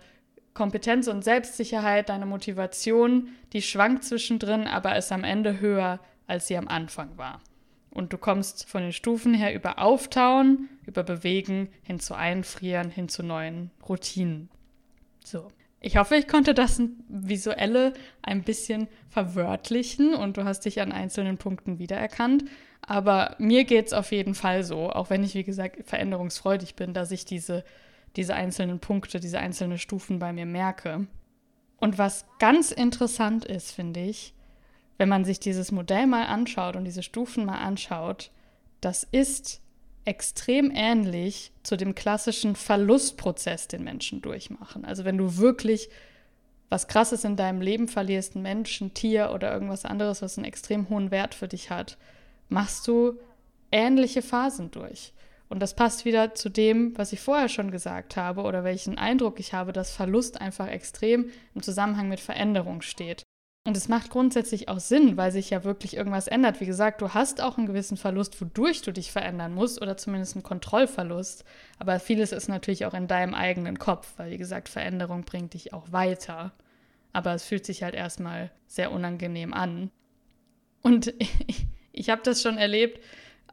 Kompetenz 0.54 1.06
und 1.06 1.22
Selbstsicherheit, 1.22 2.08
deine 2.08 2.26
Motivation, 2.26 3.28
die 3.52 3.62
schwankt 3.62 4.04
zwischendrin, 4.04 4.66
aber 4.66 4.96
ist 4.96 5.12
am 5.12 5.24
Ende 5.24 5.60
höher, 5.60 6.00
als 6.26 6.48
sie 6.48 6.56
am 6.56 6.68
Anfang 6.68 7.16
war. 7.16 7.40
Und 7.90 8.12
du 8.12 8.18
kommst 8.18 8.68
von 8.68 8.82
den 8.82 8.92
Stufen 8.92 9.34
her 9.34 9.54
über 9.54 9.78
Auftauen, 9.78 10.68
über 10.84 11.02
Bewegen, 11.02 11.68
hin 11.82 12.00
zu 12.00 12.14
Einfrieren, 12.14 12.90
hin 12.90 13.08
zu 13.08 13.22
neuen 13.22 13.70
Routinen. 13.88 14.50
So. 15.24 15.48
Ich 15.80 15.96
hoffe, 15.96 16.16
ich 16.16 16.26
konnte 16.26 16.54
das 16.54 16.82
Visuelle 17.08 17.92
ein 18.22 18.42
bisschen 18.42 18.88
verwörtlichen 19.08 20.12
und 20.14 20.36
du 20.36 20.44
hast 20.44 20.64
dich 20.64 20.80
an 20.80 20.90
einzelnen 20.90 21.38
Punkten 21.38 21.78
wiedererkannt. 21.78 22.44
Aber 22.82 23.36
mir 23.38 23.64
geht 23.64 23.86
es 23.86 23.92
auf 23.92 24.10
jeden 24.10 24.34
Fall 24.34 24.64
so, 24.64 24.90
auch 24.90 25.10
wenn 25.10 25.22
ich, 25.22 25.34
wie 25.34 25.44
gesagt, 25.44 25.86
veränderungsfreudig 25.86 26.74
bin, 26.74 26.94
dass 26.94 27.12
ich 27.12 27.24
diese, 27.24 27.64
diese 28.16 28.34
einzelnen 28.34 28.80
Punkte, 28.80 29.20
diese 29.20 29.38
einzelnen 29.38 29.78
Stufen 29.78 30.18
bei 30.18 30.32
mir 30.32 30.46
merke. 30.46 31.06
Und 31.76 31.96
was 31.96 32.26
ganz 32.40 32.72
interessant 32.72 33.44
ist, 33.44 33.70
finde 33.70 34.00
ich, 34.00 34.34
wenn 34.96 35.08
man 35.08 35.24
sich 35.24 35.38
dieses 35.38 35.70
Modell 35.70 36.08
mal 36.08 36.26
anschaut 36.26 36.74
und 36.74 36.84
diese 36.84 37.04
Stufen 37.04 37.44
mal 37.44 37.58
anschaut, 37.58 38.32
das 38.80 39.04
ist 39.04 39.60
extrem 40.04 40.70
ähnlich 40.74 41.52
zu 41.62 41.76
dem 41.76 41.94
klassischen 41.94 42.56
Verlustprozess, 42.56 43.68
den 43.68 43.84
Menschen 43.84 44.22
durchmachen. 44.22 44.84
Also 44.84 45.04
wenn 45.04 45.18
du 45.18 45.36
wirklich 45.36 45.90
was 46.70 46.86
Krasses 46.86 47.24
in 47.24 47.36
deinem 47.36 47.60
Leben 47.60 47.88
verlierst, 47.88 48.34
ein 48.34 48.42
Mensch, 48.42 48.80
ein 48.80 48.94
Tier 48.94 49.30
oder 49.32 49.52
irgendwas 49.52 49.84
anderes, 49.84 50.20
was 50.22 50.36
einen 50.36 50.44
extrem 50.44 50.88
hohen 50.88 51.10
Wert 51.10 51.34
für 51.34 51.48
dich 51.48 51.70
hat, 51.70 51.96
machst 52.48 52.86
du 52.86 53.18
ähnliche 53.72 54.22
Phasen 54.22 54.70
durch. 54.70 55.12
Und 55.48 55.60
das 55.60 55.74
passt 55.74 56.04
wieder 56.04 56.34
zu 56.34 56.50
dem, 56.50 56.96
was 56.98 57.12
ich 57.12 57.20
vorher 57.20 57.48
schon 57.48 57.70
gesagt 57.70 58.16
habe 58.16 58.42
oder 58.42 58.64
welchen 58.64 58.98
Eindruck 58.98 59.40
ich 59.40 59.54
habe, 59.54 59.72
dass 59.72 59.90
Verlust 59.90 60.40
einfach 60.40 60.68
extrem 60.68 61.30
im 61.54 61.62
Zusammenhang 61.62 62.08
mit 62.08 62.20
Veränderung 62.20 62.82
steht. 62.82 63.22
Und 63.68 63.76
es 63.76 63.86
macht 63.86 64.08
grundsätzlich 64.08 64.70
auch 64.70 64.80
Sinn, 64.80 65.18
weil 65.18 65.30
sich 65.30 65.50
ja 65.50 65.62
wirklich 65.62 65.94
irgendwas 65.94 66.26
ändert. 66.26 66.58
Wie 66.58 66.64
gesagt, 66.64 67.02
du 67.02 67.12
hast 67.12 67.42
auch 67.42 67.58
einen 67.58 67.66
gewissen 67.66 67.98
Verlust, 67.98 68.40
wodurch 68.40 68.80
du 68.80 68.94
dich 68.94 69.12
verändern 69.12 69.52
musst 69.52 69.82
oder 69.82 69.98
zumindest 69.98 70.36
einen 70.36 70.42
Kontrollverlust. 70.42 71.44
Aber 71.78 72.00
vieles 72.00 72.32
ist 72.32 72.48
natürlich 72.48 72.86
auch 72.86 72.94
in 72.94 73.08
deinem 73.08 73.34
eigenen 73.34 73.78
Kopf, 73.78 74.14
weil 74.16 74.30
wie 74.30 74.38
gesagt, 74.38 74.70
Veränderung 74.70 75.24
bringt 75.24 75.52
dich 75.52 75.74
auch 75.74 75.92
weiter. 75.92 76.52
Aber 77.12 77.34
es 77.34 77.44
fühlt 77.44 77.66
sich 77.66 77.82
halt 77.82 77.94
erstmal 77.94 78.50
sehr 78.66 78.90
unangenehm 78.90 79.52
an. 79.52 79.90
Und 80.80 81.12
ich, 81.92 82.08
habe 82.08 82.22
das 82.24 82.40
schon 82.40 82.56
erlebt, 82.56 83.04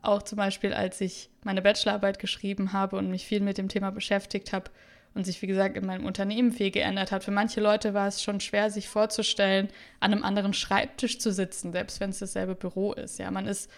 auch 0.01 0.23
zum 0.23 0.37
Beispiel, 0.37 0.73
als 0.73 1.01
ich 1.01 1.29
meine 1.43 1.61
Bachelorarbeit 1.61 2.19
geschrieben 2.19 2.71
habe 2.71 2.95
und 2.95 3.11
mich 3.11 3.25
viel 3.25 3.41
mit 3.41 3.57
dem 3.57 3.67
Thema 3.67 3.91
beschäftigt 3.91 4.53
habe 4.53 4.71
und 5.15 5.25
sich, 5.25 5.41
wie 5.41 5.47
gesagt, 5.47 5.77
in 5.77 5.85
meinem 5.85 6.05
Unternehmen 6.05 6.51
viel 6.51 6.69
geändert 6.69 7.11
hat. 7.11 7.23
Für 7.23 7.31
manche 7.31 7.61
Leute 7.61 7.93
war 7.93 8.07
es 8.07 8.21
schon 8.21 8.39
schwer, 8.39 8.69
sich 8.69 8.87
vorzustellen, 8.87 9.69
an 9.99 10.13
einem 10.13 10.23
anderen 10.23 10.53
Schreibtisch 10.53 11.19
zu 11.19 11.31
sitzen, 11.31 11.71
selbst 11.71 11.99
wenn 11.99 12.11
es 12.11 12.19
dasselbe 12.19 12.53
Büro 12.53 12.93
ist. 12.93 13.17
Ja, 13.17 13.31
man 13.31 13.47
ist, 13.47 13.71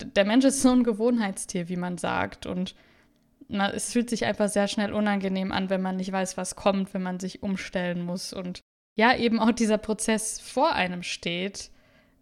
der 0.00 0.24
Mensch 0.24 0.44
ist 0.44 0.62
so 0.62 0.70
ein 0.70 0.82
Gewohnheitstier, 0.82 1.68
wie 1.68 1.76
man 1.76 1.98
sagt. 1.98 2.46
Und 2.46 2.74
na, 3.46 3.70
es 3.70 3.92
fühlt 3.92 4.10
sich 4.10 4.24
einfach 4.24 4.48
sehr 4.48 4.66
schnell 4.66 4.92
unangenehm 4.92 5.52
an, 5.52 5.70
wenn 5.70 5.82
man 5.82 5.96
nicht 5.96 6.10
weiß, 6.10 6.36
was 6.36 6.56
kommt, 6.56 6.94
wenn 6.94 7.02
man 7.02 7.20
sich 7.20 7.42
umstellen 7.42 8.02
muss. 8.02 8.32
Und 8.32 8.60
ja, 8.96 9.14
eben 9.16 9.38
auch 9.38 9.52
dieser 9.52 9.78
Prozess 9.78 10.40
vor 10.40 10.72
einem 10.72 11.04
steht 11.04 11.70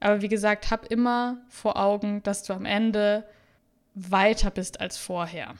aber 0.01 0.23
wie 0.23 0.29
gesagt, 0.29 0.71
hab 0.71 0.87
immer 0.87 1.38
vor 1.49 1.77
Augen, 1.77 2.23
dass 2.23 2.42
du 2.42 2.53
am 2.53 2.64
Ende 2.64 3.25
weiter 3.94 4.51
bist 4.51 4.81
als 4.81 4.97
vorher. 4.97 5.55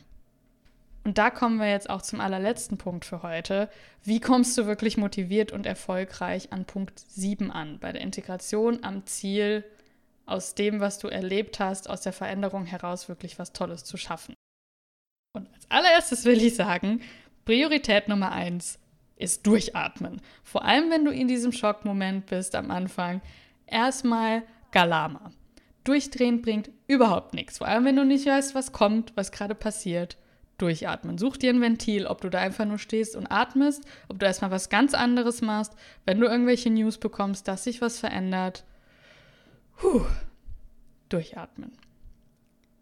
Und 1.09 1.17
da 1.17 1.31
kommen 1.31 1.57
wir 1.57 1.71
jetzt 1.71 1.89
auch 1.89 2.03
zum 2.03 2.21
allerletzten 2.21 2.77
Punkt 2.77 3.07
für 3.07 3.23
heute. 3.23 3.71
Wie 4.05 4.21
kommst 4.21 4.59
du 4.59 4.67
wirklich 4.67 4.99
motiviert 4.99 5.53
und 5.53 5.65
erfolgreich 5.65 6.53
an 6.53 6.67
Punkt 6.67 6.99
7 6.99 7.51
an, 7.51 7.79
bei 7.79 7.93
der 7.93 8.03
Integration 8.03 8.85
am 8.85 9.07
Ziel, 9.07 9.65
aus 10.27 10.55
dem, 10.55 10.81
was 10.81 10.99
du 10.99 11.09
erlebt 11.09 11.61
hast, 11.61 11.89
aus 11.89 12.03
der 12.03 12.13
Veränderung 12.13 12.67
heraus 12.67 13.09
wirklich 13.09 13.39
was 13.39 13.55
Tolles 13.55 13.85
zu 13.85 13.97
schaffen? 13.97 14.35
Und 15.35 15.49
als 15.55 15.71
allererstes 15.71 16.27
will 16.27 16.43
ich 16.43 16.57
sagen, 16.57 17.01
Priorität 17.47 18.09
Nummer 18.09 18.33
1 18.33 18.79
ist 19.17 19.47
durchatmen. 19.47 20.21
Vor 20.45 20.67
allem, 20.67 20.91
wenn 20.91 21.07
du 21.07 21.11
in 21.11 21.27
diesem 21.27 21.53
Schockmoment 21.53 22.27
bist 22.27 22.55
am 22.55 22.71
Anfang, 22.71 23.23
erstmal 23.67 24.43
Galama. 24.73 25.33
Durchdrehen 25.85 26.43
bringt 26.43 26.69
überhaupt 26.87 27.33
nichts. 27.33 27.57
Vor 27.57 27.67
allem, 27.67 27.87
wenn 27.87 27.97
du 27.97 28.05
nicht 28.05 28.27
weißt, 28.27 28.55
was 28.55 28.73
kommt, 28.73 29.17
was 29.17 29.33
gerade 29.33 29.55
passiert. 29.55 30.19
Durchatmen. 30.59 31.19
Such 31.19 31.37
dir 31.37 31.53
ein 31.53 31.61
Ventil, 31.61 32.07
ob 32.07 32.21
du 32.21 32.29
da 32.29 32.39
einfach 32.39 32.65
nur 32.65 32.79
stehst 32.79 33.17
und 33.17 33.27
atmest, 33.29 33.85
ob 34.09 34.19
du 34.19 34.27
erstmal 34.27 34.51
was 34.51 34.69
ganz 34.69 34.95
anderes 34.95 35.41
machst, 35.41 35.75
wenn 36.05 36.21
du 36.21 36.27
irgendwelche 36.27 36.71
News 36.71 36.99
bekommst, 36.99 37.49
dass 37.49 37.65
sich 37.65 37.81
was 37.81 37.99
verändert. 37.99 38.65
Puh, 39.77 40.05
durchatmen. 41.09 41.73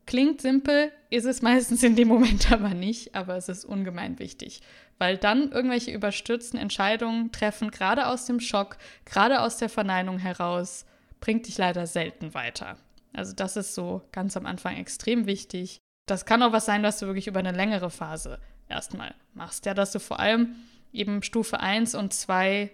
Klingt 0.06 0.40
simpel, 0.40 0.92
ist 1.10 1.24
es 1.24 1.42
meistens 1.42 1.82
in 1.82 1.96
dem 1.96 2.08
Moment 2.08 2.50
aber 2.52 2.70
nicht, 2.70 3.14
aber 3.14 3.36
es 3.36 3.48
ist 3.48 3.64
ungemein 3.64 4.18
wichtig, 4.18 4.60
weil 4.98 5.18
dann 5.18 5.50
irgendwelche 5.50 5.90
überstürzten 5.90 6.58
Entscheidungen 6.58 7.32
treffen, 7.32 7.70
gerade 7.70 8.06
aus 8.06 8.24
dem 8.24 8.40
Schock, 8.40 8.78
gerade 9.04 9.40
aus 9.40 9.58
der 9.58 9.68
Verneinung 9.68 10.18
heraus, 10.18 10.86
bringt 11.20 11.46
dich 11.48 11.58
leider 11.58 11.86
selten 11.86 12.34
weiter. 12.34 12.76
Also 13.12 13.32
das 13.34 13.56
ist 13.56 13.74
so 13.74 14.02
ganz 14.12 14.36
am 14.36 14.46
Anfang 14.46 14.76
extrem 14.76 15.26
wichtig. 15.26 15.80
Das 16.06 16.24
kann 16.24 16.42
auch 16.42 16.52
was 16.52 16.66
sein, 16.66 16.82
was 16.82 16.98
du 16.98 17.06
wirklich 17.06 17.26
über 17.26 17.40
eine 17.40 17.52
längere 17.52 17.90
Phase 17.90 18.38
erstmal 18.68 19.14
machst. 19.34 19.66
Ja, 19.66 19.74
dass 19.74 19.92
du 19.92 19.98
vor 19.98 20.20
allem 20.20 20.54
eben 20.92 21.22
Stufe 21.22 21.60
1 21.60 21.94
und 21.94 22.12
2 22.12 22.70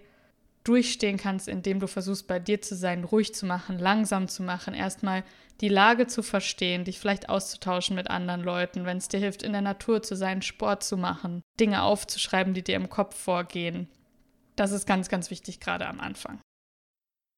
durchstehen 0.63 1.17
kannst, 1.17 1.47
indem 1.47 1.79
du 1.79 1.87
versuchst, 1.87 2.27
bei 2.27 2.39
dir 2.39 2.61
zu 2.61 2.75
sein, 2.75 3.03
ruhig 3.03 3.33
zu 3.33 3.45
machen, 3.45 3.79
langsam 3.79 4.27
zu 4.27 4.43
machen, 4.43 4.73
erstmal 4.73 5.23
die 5.61 5.69
Lage 5.69 6.07
zu 6.07 6.23
verstehen, 6.23 6.85
dich 6.85 6.99
vielleicht 6.99 7.29
auszutauschen 7.29 7.95
mit 7.95 8.09
anderen 8.09 8.41
Leuten, 8.41 8.85
wenn 8.85 8.97
es 8.97 9.09
dir 9.09 9.19
hilft, 9.19 9.43
in 9.43 9.51
der 9.51 9.61
Natur 9.61 10.01
zu 10.01 10.15
sein, 10.15 10.41
Sport 10.41 10.83
zu 10.83 10.97
machen, 10.97 11.41
Dinge 11.59 11.83
aufzuschreiben, 11.83 12.53
die 12.53 12.63
dir 12.63 12.75
im 12.75 12.89
Kopf 12.89 13.15
vorgehen. 13.15 13.89
Das 14.55 14.71
ist 14.71 14.85
ganz, 14.85 15.09
ganz 15.09 15.31
wichtig, 15.31 15.59
gerade 15.59 15.87
am 15.87 15.99
Anfang. 15.99 16.39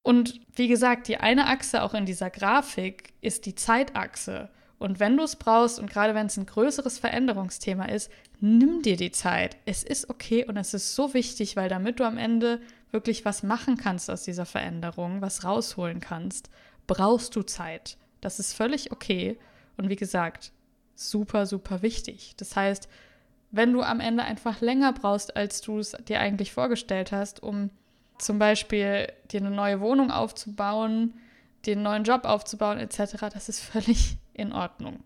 Und 0.03 0.39
wie 0.55 0.67
gesagt, 0.67 1.07
die 1.07 1.17
eine 1.17 1.47
Achse 1.47 1.81
auch 1.81 1.95
in 1.95 2.05
dieser 2.05 2.29
Grafik 2.29 3.13
ist 3.21 3.47
die 3.47 3.55
Zeitachse. 3.55 4.49
Und 4.77 4.99
wenn 4.99 5.15
du 5.17 5.23
es 5.23 5.35
brauchst 5.37 5.79
und 5.79 5.89
gerade 5.89 6.13
wenn 6.15 6.27
es 6.27 6.37
ein 6.37 6.45
größeres 6.45 6.99
Veränderungsthema 6.99 7.85
ist, 7.85 8.11
nimm 8.41 8.81
dir 8.81 8.97
die 8.97 9.11
Zeit. 9.11 9.57
Es 9.65 9.83
ist 9.83 10.09
okay 10.09 10.45
und 10.45 10.57
es 10.57 10.73
ist 10.73 10.95
so 10.95 11.13
wichtig, 11.13 11.55
weil 11.55 11.69
damit 11.69 11.99
du 11.99 12.03
am 12.03 12.17
Ende 12.17 12.59
wirklich 12.91 13.25
was 13.25 13.43
machen 13.43 13.77
kannst 13.77 14.09
aus 14.09 14.23
dieser 14.23 14.45
Veränderung, 14.45 15.21
was 15.21 15.43
rausholen 15.43 16.01
kannst, 16.01 16.49
brauchst 16.87 17.35
du 17.35 17.43
Zeit. 17.43 17.97
Das 18.21 18.39
ist 18.39 18.53
völlig 18.53 18.91
okay 18.91 19.37
und 19.77 19.89
wie 19.89 19.95
gesagt, 19.95 20.51
super, 20.95 21.45
super 21.45 21.81
wichtig. 21.81 22.35
Das 22.37 22.55
heißt, 22.55 22.89
wenn 23.51 23.71
du 23.71 23.81
am 23.81 23.99
Ende 23.99 24.23
einfach 24.23 24.61
länger 24.61 24.93
brauchst, 24.93 25.35
als 25.35 25.61
du 25.61 25.79
es 25.79 25.91
dir 26.07 26.19
eigentlich 26.19 26.51
vorgestellt 26.51 27.11
hast, 27.11 27.41
um 27.41 27.69
zum 28.17 28.39
Beispiel 28.39 29.11
dir 29.31 29.39
eine 29.39 29.51
neue 29.51 29.79
Wohnung 29.79 30.11
aufzubauen, 30.11 31.13
einen 31.65 31.83
neuen 31.83 32.03
Job 32.03 32.25
aufzubauen 32.25 32.77
etc., 32.77 33.15
das 33.33 33.49
ist 33.49 33.59
völlig 33.59 34.17
in 34.35 34.51
Ordnung. 34.51 34.99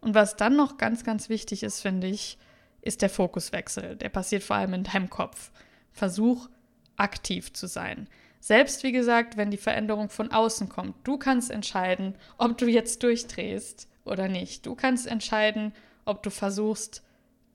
Und 0.00 0.14
was 0.14 0.36
dann 0.36 0.56
noch 0.56 0.76
ganz, 0.76 1.04
ganz 1.04 1.28
wichtig 1.28 1.62
ist, 1.62 1.80
finde 1.80 2.08
ich, 2.08 2.38
ist 2.82 3.00
der 3.00 3.08
Fokuswechsel. 3.08 3.96
Der 3.96 4.10
passiert 4.10 4.42
vor 4.42 4.56
allem 4.56 4.74
in 4.74 4.84
deinem 4.84 5.08
Kopf. 5.08 5.50
Versuch 5.92 6.48
aktiv 6.96 7.52
zu 7.52 7.66
sein. 7.66 8.08
Selbst 8.40 8.82
wie 8.82 8.92
gesagt, 8.92 9.38
wenn 9.38 9.50
die 9.50 9.56
Veränderung 9.56 10.10
von 10.10 10.30
außen 10.30 10.68
kommt, 10.68 10.94
du 11.04 11.16
kannst 11.16 11.50
entscheiden, 11.50 12.14
ob 12.36 12.58
du 12.58 12.66
jetzt 12.66 13.02
durchdrehst 13.02 13.88
oder 14.04 14.28
nicht. 14.28 14.66
Du 14.66 14.74
kannst 14.74 15.06
entscheiden, 15.06 15.72
ob 16.04 16.22
du 16.22 16.28
versuchst, 16.28 17.02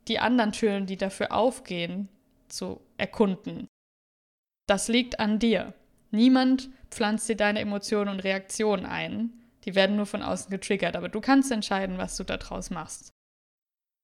die 0.07 0.17
anderen 0.17 0.51
Türen, 0.51 0.87
die 0.87 0.97
dafür 0.97 1.31
aufgehen, 1.31 2.09
zu 2.47 2.81
erkunden. 2.97 3.67
Das 4.65 4.87
liegt 4.87 5.19
an 5.19 5.37
dir. 5.37 5.75
Niemand 6.09 6.69
pflanzt 6.89 7.29
dir 7.29 7.37
deine 7.37 7.59
Emotionen 7.59 8.09
und 8.09 8.23
Reaktionen 8.23 8.87
ein. 8.87 9.38
Die 9.65 9.75
werden 9.75 9.95
nur 9.95 10.05
von 10.05 10.21
außen 10.21 10.49
getriggert, 10.49 10.95
aber 10.95 11.09
du 11.09 11.21
kannst 11.21 11.51
entscheiden, 11.51 11.97
was 11.97 12.15
du 12.17 12.23
daraus 12.23 12.69
machst. 12.69 13.13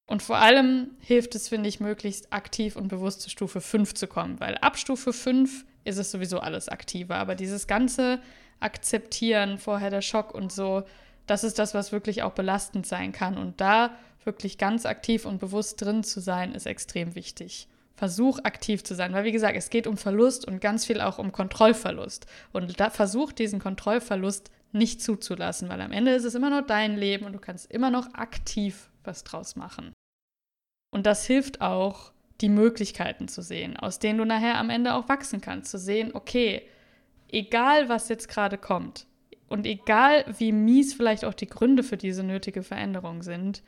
Und 0.08 0.22
vor 0.22 0.36
allem 0.36 0.92
hilft 1.00 1.34
es, 1.34 1.48
finde 1.48 1.68
ich, 1.68 1.80
möglichst 1.80 2.32
aktiv 2.32 2.76
und 2.76 2.88
bewusst 2.88 3.22
zu 3.22 3.30
Stufe 3.30 3.60
5 3.60 3.94
zu 3.94 4.06
kommen, 4.06 4.38
weil 4.38 4.56
ab 4.58 4.78
Stufe 4.78 5.12
5 5.12 5.64
ist 5.84 5.98
es 5.98 6.10
sowieso 6.10 6.38
alles 6.38 6.68
aktiver. 6.68 7.16
Aber 7.16 7.34
dieses 7.34 7.66
ganze 7.66 8.20
Akzeptieren, 8.60 9.58
vorher 9.58 9.90
der 9.90 10.02
Schock 10.02 10.34
und 10.34 10.52
so, 10.52 10.84
das 11.26 11.42
ist 11.42 11.58
das, 11.58 11.74
was 11.74 11.90
wirklich 11.90 12.22
auch 12.22 12.32
belastend 12.32 12.86
sein 12.86 13.12
kann. 13.12 13.36
Und 13.36 13.60
da 13.60 13.96
wirklich 14.24 14.58
ganz 14.58 14.86
aktiv 14.86 15.24
und 15.24 15.38
bewusst 15.38 15.80
drin 15.82 16.04
zu 16.04 16.20
sein, 16.20 16.52
ist 16.52 16.66
extrem 16.66 17.14
wichtig. 17.14 17.68
Versuch 17.94 18.40
aktiv 18.44 18.84
zu 18.84 18.94
sein, 18.94 19.12
weil 19.12 19.24
wie 19.24 19.32
gesagt, 19.32 19.56
es 19.56 19.70
geht 19.70 19.86
um 19.86 19.96
Verlust 19.96 20.46
und 20.46 20.60
ganz 20.60 20.84
viel 20.84 21.00
auch 21.00 21.18
um 21.18 21.32
Kontrollverlust. 21.32 22.26
Und 22.52 22.78
da 22.78 22.90
versuch 22.90 23.32
diesen 23.32 23.58
Kontrollverlust 23.58 24.50
nicht 24.76 25.02
zuzulassen, 25.02 25.68
weil 25.68 25.80
am 25.80 25.92
Ende 25.92 26.12
ist 26.12 26.24
es 26.24 26.34
immer 26.34 26.50
noch 26.50 26.66
dein 26.66 26.96
Leben 26.96 27.26
und 27.26 27.32
du 27.32 27.38
kannst 27.38 27.70
immer 27.70 27.90
noch 27.90 28.14
aktiv 28.14 28.90
was 29.04 29.24
draus 29.24 29.56
machen. 29.56 29.92
Und 30.90 31.06
das 31.06 31.26
hilft 31.26 31.60
auch, 31.60 32.12
die 32.40 32.48
Möglichkeiten 32.48 33.28
zu 33.28 33.42
sehen, 33.42 33.76
aus 33.76 33.98
denen 33.98 34.18
du 34.18 34.24
nachher 34.24 34.58
am 34.58 34.70
Ende 34.70 34.94
auch 34.94 35.08
wachsen 35.08 35.40
kannst. 35.40 35.70
Zu 35.70 35.78
sehen, 35.78 36.10
okay, 36.14 36.62
egal 37.28 37.88
was 37.88 38.08
jetzt 38.08 38.28
gerade 38.28 38.58
kommt 38.58 39.06
und 39.48 39.66
egal 39.66 40.24
wie 40.38 40.52
mies 40.52 40.94
vielleicht 40.94 41.24
auch 41.24 41.34
die 41.34 41.46
Gründe 41.46 41.82
für 41.82 41.96
diese 41.96 42.22
nötige 42.22 42.62
Veränderung 42.62 43.22
sind, 43.22 43.62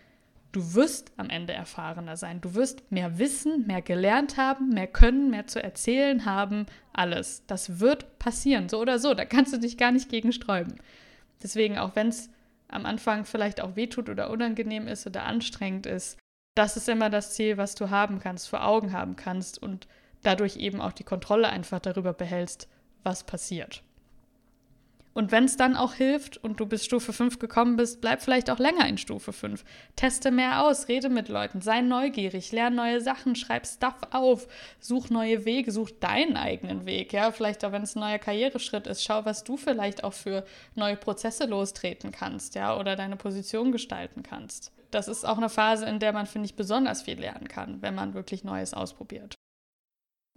du 0.52 0.74
wirst 0.74 1.12
am 1.16 1.30
Ende 1.30 1.52
erfahrener 1.52 2.16
sein. 2.16 2.40
Du 2.40 2.54
wirst 2.54 2.90
mehr 2.90 3.18
wissen, 3.18 3.66
mehr 3.66 3.82
gelernt 3.82 4.36
haben, 4.36 4.70
mehr 4.70 4.86
können, 4.86 5.30
mehr 5.30 5.46
zu 5.46 5.62
erzählen 5.62 6.24
haben, 6.24 6.66
alles. 6.92 7.42
Das 7.46 7.80
wird 7.80 8.18
passieren, 8.18 8.68
so 8.68 8.80
oder 8.80 8.98
so. 8.98 9.14
Da 9.14 9.24
kannst 9.24 9.52
du 9.52 9.58
dich 9.58 9.76
gar 9.76 9.92
nicht 9.92 10.08
gegen 10.08 10.32
sträuben. 10.32 10.74
Deswegen, 11.42 11.78
auch 11.78 11.94
wenn 11.94 12.08
es 12.08 12.30
am 12.68 12.86
Anfang 12.86 13.24
vielleicht 13.24 13.60
auch 13.60 13.76
wehtut 13.76 14.08
oder 14.08 14.30
unangenehm 14.30 14.88
ist 14.88 15.06
oder 15.06 15.24
anstrengend 15.24 15.86
ist, 15.86 16.18
das 16.54 16.76
ist 16.76 16.88
immer 16.88 17.08
das 17.08 17.34
Ziel, 17.34 17.56
was 17.56 17.74
du 17.74 17.90
haben 17.90 18.18
kannst, 18.18 18.48
vor 18.48 18.64
Augen 18.64 18.92
haben 18.92 19.16
kannst 19.16 19.62
und 19.62 19.86
dadurch 20.22 20.56
eben 20.56 20.80
auch 20.80 20.92
die 20.92 21.04
Kontrolle 21.04 21.48
einfach 21.48 21.78
darüber 21.78 22.12
behältst, 22.12 22.68
was 23.04 23.24
passiert. 23.24 23.84
Und 25.18 25.32
wenn 25.32 25.46
es 25.46 25.56
dann 25.56 25.76
auch 25.76 25.94
hilft 25.94 26.36
und 26.36 26.60
du 26.60 26.66
bis 26.66 26.84
Stufe 26.84 27.12
5 27.12 27.40
gekommen 27.40 27.74
bist, 27.74 28.00
bleib 28.00 28.22
vielleicht 28.22 28.50
auch 28.50 28.60
länger 28.60 28.86
in 28.86 28.98
Stufe 28.98 29.32
5. 29.32 29.64
Teste 29.96 30.30
mehr 30.30 30.62
aus, 30.62 30.86
rede 30.86 31.08
mit 31.08 31.28
Leuten, 31.28 31.60
sei 31.60 31.80
neugierig, 31.80 32.52
lerne 32.52 32.76
neue 32.76 33.00
Sachen, 33.00 33.34
schreib 33.34 33.66
Stuff 33.66 33.96
auf, 34.12 34.46
such 34.78 35.10
neue 35.10 35.44
Wege, 35.44 35.72
such 35.72 35.90
deinen 35.98 36.36
eigenen 36.36 36.86
Weg. 36.86 37.12
Ja, 37.12 37.32
vielleicht 37.32 37.64
auch 37.64 37.72
wenn 37.72 37.82
es 37.82 37.96
ein 37.96 38.00
neuer 38.00 38.20
Karriereschritt 38.20 38.86
ist, 38.86 39.02
schau, 39.02 39.24
was 39.24 39.42
du 39.42 39.56
vielleicht 39.56 40.04
auch 40.04 40.12
für 40.12 40.44
neue 40.76 40.94
Prozesse 40.94 41.46
lostreten 41.46 42.12
kannst, 42.12 42.54
ja, 42.54 42.78
oder 42.78 42.94
deine 42.94 43.16
Position 43.16 43.72
gestalten 43.72 44.22
kannst. 44.22 44.70
Das 44.92 45.08
ist 45.08 45.26
auch 45.26 45.38
eine 45.38 45.48
Phase, 45.48 45.86
in 45.86 45.98
der 45.98 46.12
man, 46.12 46.26
finde 46.26 46.46
ich, 46.46 46.54
besonders 46.54 47.02
viel 47.02 47.18
lernen 47.18 47.48
kann, 47.48 47.82
wenn 47.82 47.96
man 47.96 48.14
wirklich 48.14 48.44
Neues 48.44 48.72
ausprobiert. 48.72 49.37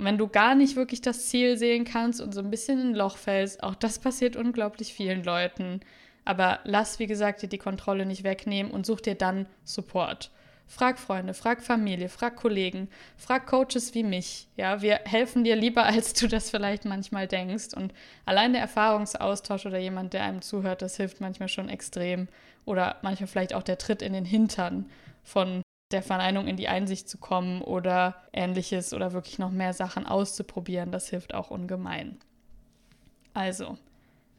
Und 0.01 0.07
wenn 0.07 0.17
du 0.17 0.27
gar 0.27 0.55
nicht 0.55 0.75
wirklich 0.75 1.01
das 1.01 1.27
Ziel 1.27 1.59
sehen 1.59 1.85
kannst 1.85 2.21
und 2.21 2.33
so 2.33 2.39
ein 2.39 2.49
bisschen 2.49 2.81
in 2.81 2.87
ein 2.87 2.95
Loch 2.95 3.17
fällst, 3.17 3.61
auch 3.61 3.75
das 3.75 3.99
passiert 3.99 4.35
unglaublich 4.35 4.95
vielen 4.95 5.23
Leuten. 5.23 5.79
Aber 6.25 6.59
lass, 6.63 6.97
wie 6.97 7.05
gesagt, 7.05 7.43
dir 7.43 7.49
die 7.49 7.59
Kontrolle 7.59 8.07
nicht 8.07 8.23
wegnehmen 8.23 8.71
und 8.71 8.87
such 8.87 9.01
dir 9.01 9.13
dann 9.13 9.45
Support. 9.63 10.31
Frag 10.65 10.97
Freunde, 10.97 11.35
frag 11.35 11.61
Familie, 11.61 12.09
frag 12.09 12.35
Kollegen, 12.35 12.89
frag 13.15 13.45
Coaches 13.45 13.93
wie 13.93 14.01
mich. 14.01 14.47
Ja, 14.57 14.81
wir 14.81 15.01
helfen 15.05 15.43
dir 15.43 15.55
lieber, 15.55 15.83
als 15.85 16.13
du 16.13 16.27
das 16.27 16.49
vielleicht 16.49 16.85
manchmal 16.85 17.27
denkst. 17.27 17.75
Und 17.75 17.93
allein 18.25 18.53
der 18.53 18.63
Erfahrungsaustausch 18.63 19.67
oder 19.67 19.77
jemand, 19.77 20.13
der 20.13 20.23
einem 20.23 20.41
zuhört, 20.41 20.81
das 20.81 20.97
hilft 20.97 21.21
manchmal 21.21 21.47
schon 21.47 21.69
extrem. 21.69 22.27
Oder 22.65 22.95
manchmal 23.03 23.27
vielleicht 23.27 23.53
auch 23.53 23.61
der 23.61 23.77
Tritt 23.77 24.01
in 24.01 24.13
den 24.13 24.25
Hintern 24.25 24.89
von 25.23 25.61
der 25.93 26.03
Verneinung 26.03 26.47
in 26.47 26.57
die 26.57 26.67
Einsicht 26.67 27.09
zu 27.09 27.17
kommen 27.17 27.61
oder 27.61 28.15
ähnliches 28.33 28.93
oder 28.93 29.13
wirklich 29.13 29.39
noch 29.39 29.51
mehr 29.51 29.73
Sachen 29.73 30.05
auszuprobieren, 30.05 30.91
das 30.91 31.09
hilft 31.09 31.33
auch 31.33 31.51
ungemein. 31.51 32.17
Also, 33.33 33.77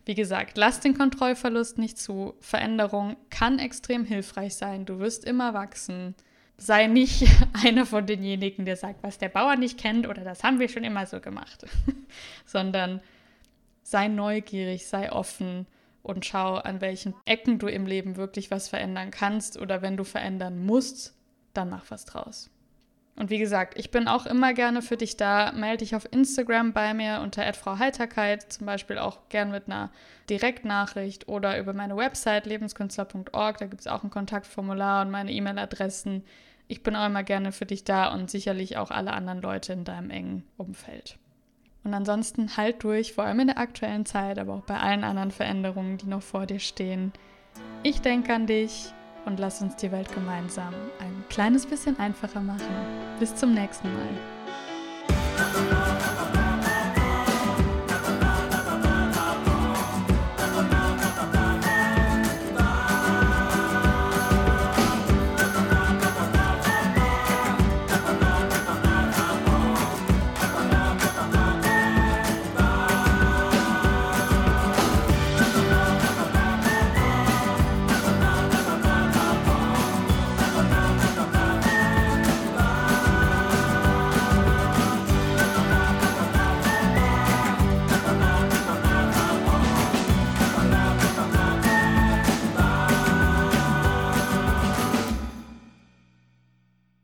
wie 0.04 0.14
gesagt, 0.14 0.58
lass 0.58 0.80
den 0.80 0.96
Kontrollverlust 0.96 1.78
nicht 1.78 1.98
zu. 1.98 2.34
Veränderung 2.40 3.16
kann 3.30 3.58
extrem 3.58 4.04
hilfreich 4.04 4.54
sein. 4.54 4.84
Du 4.84 4.98
wirst 4.98 5.24
immer 5.24 5.54
wachsen. 5.54 6.14
Sei 6.56 6.86
nicht 6.86 7.26
einer 7.64 7.86
von 7.86 8.06
denjenigen, 8.06 8.64
der 8.64 8.76
sagt, 8.76 9.02
was 9.02 9.18
der 9.18 9.28
Bauer 9.28 9.56
nicht 9.56 9.78
kennt 9.78 10.08
oder 10.08 10.24
das 10.24 10.42
haben 10.42 10.58
wir 10.58 10.68
schon 10.68 10.84
immer 10.84 11.06
so 11.06 11.20
gemacht, 11.20 11.66
sondern 12.44 13.00
sei 13.82 14.08
neugierig, 14.08 14.86
sei 14.86 15.10
offen 15.10 15.66
und 16.02 16.24
schau, 16.24 16.54
an 16.54 16.80
welchen 16.80 17.14
Ecken 17.24 17.58
du 17.58 17.68
im 17.68 17.86
Leben 17.86 18.16
wirklich 18.16 18.50
was 18.50 18.68
verändern 18.68 19.10
kannst 19.10 19.58
oder 19.58 19.82
wenn 19.82 19.96
du 19.96 20.04
verändern 20.04 20.64
musst, 20.64 21.14
dann 21.54 21.70
mach 21.70 21.90
was 21.90 22.04
draus. 22.04 22.50
Und 23.14 23.28
wie 23.28 23.38
gesagt, 23.38 23.78
ich 23.78 23.90
bin 23.90 24.08
auch 24.08 24.24
immer 24.24 24.54
gerne 24.54 24.80
für 24.80 24.96
dich 24.96 25.16
da. 25.16 25.52
Melde 25.52 25.78
dich 25.78 25.94
auf 25.94 26.10
Instagram 26.10 26.72
bei 26.72 26.94
mir 26.94 27.20
unter 27.22 27.50
@frauheiterkeit, 27.52 28.50
zum 28.52 28.66
Beispiel 28.66 28.98
auch 28.98 29.28
gern 29.28 29.50
mit 29.50 29.66
einer 29.66 29.90
Direktnachricht 30.30 31.28
oder 31.28 31.58
über 31.58 31.74
meine 31.74 31.96
Website 31.96 32.46
lebenskünstler.org. 32.46 33.58
Da 33.58 33.66
gibt 33.66 33.82
es 33.82 33.86
auch 33.86 34.02
ein 34.02 34.10
Kontaktformular 34.10 35.04
und 35.04 35.10
meine 35.10 35.30
E-Mail-Adressen. 35.30 36.24
Ich 36.68 36.82
bin 36.82 36.96
auch 36.96 37.04
immer 37.04 37.22
gerne 37.22 37.52
für 37.52 37.66
dich 37.66 37.84
da 37.84 38.12
und 38.14 38.30
sicherlich 38.30 38.78
auch 38.78 38.90
alle 38.90 39.12
anderen 39.12 39.42
Leute 39.42 39.74
in 39.74 39.84
deinem 39.84 40.08
engen 40.08 40.44
Umfeld. 40.56 41.18
Und 41.84 41.92
ansonsten 41.92 42.56
halt 42.56 42.82
durch, 42.82 43.12
vor 43.12 43.24
allem 43.24 43.40
in 43.40 43.48
der 43.48 43.58
aktuellen 43.58 44.06
Zeit, 44.06 44.38
aber 44.38 44.54
auch 44.54 44.64
bei 44.64 44.78
allen 44.78 45.04
anderen 45.04 45.32
Veränderungen, 45.32 45.98
die 45.98 46.06
noch 46.06 46.22
vor 46.22 46.46
dir 46.46 46.60
stehen. 46.60 47.12
Ich 47.82 48.00
denke 48.00 48.32
an 48.32 48.46
dich 48.46 48.94
und 49.24 49.38
lass 49.38 49.62
uns 49.62 49.76
die 49.76 49.92
Welt 49.92 50.12
gemeinsam 50.14 50.74
ein 50.98 51.24
kleines 51.28 51.66
bisschen 51.66 51.98
einfacher 51.98 52.40
machen. 52.40 52.74
Bis 53.18 53.34
zum 53.34 53.54
nächsten 53.54 53.92
Mal. 53.92 54.08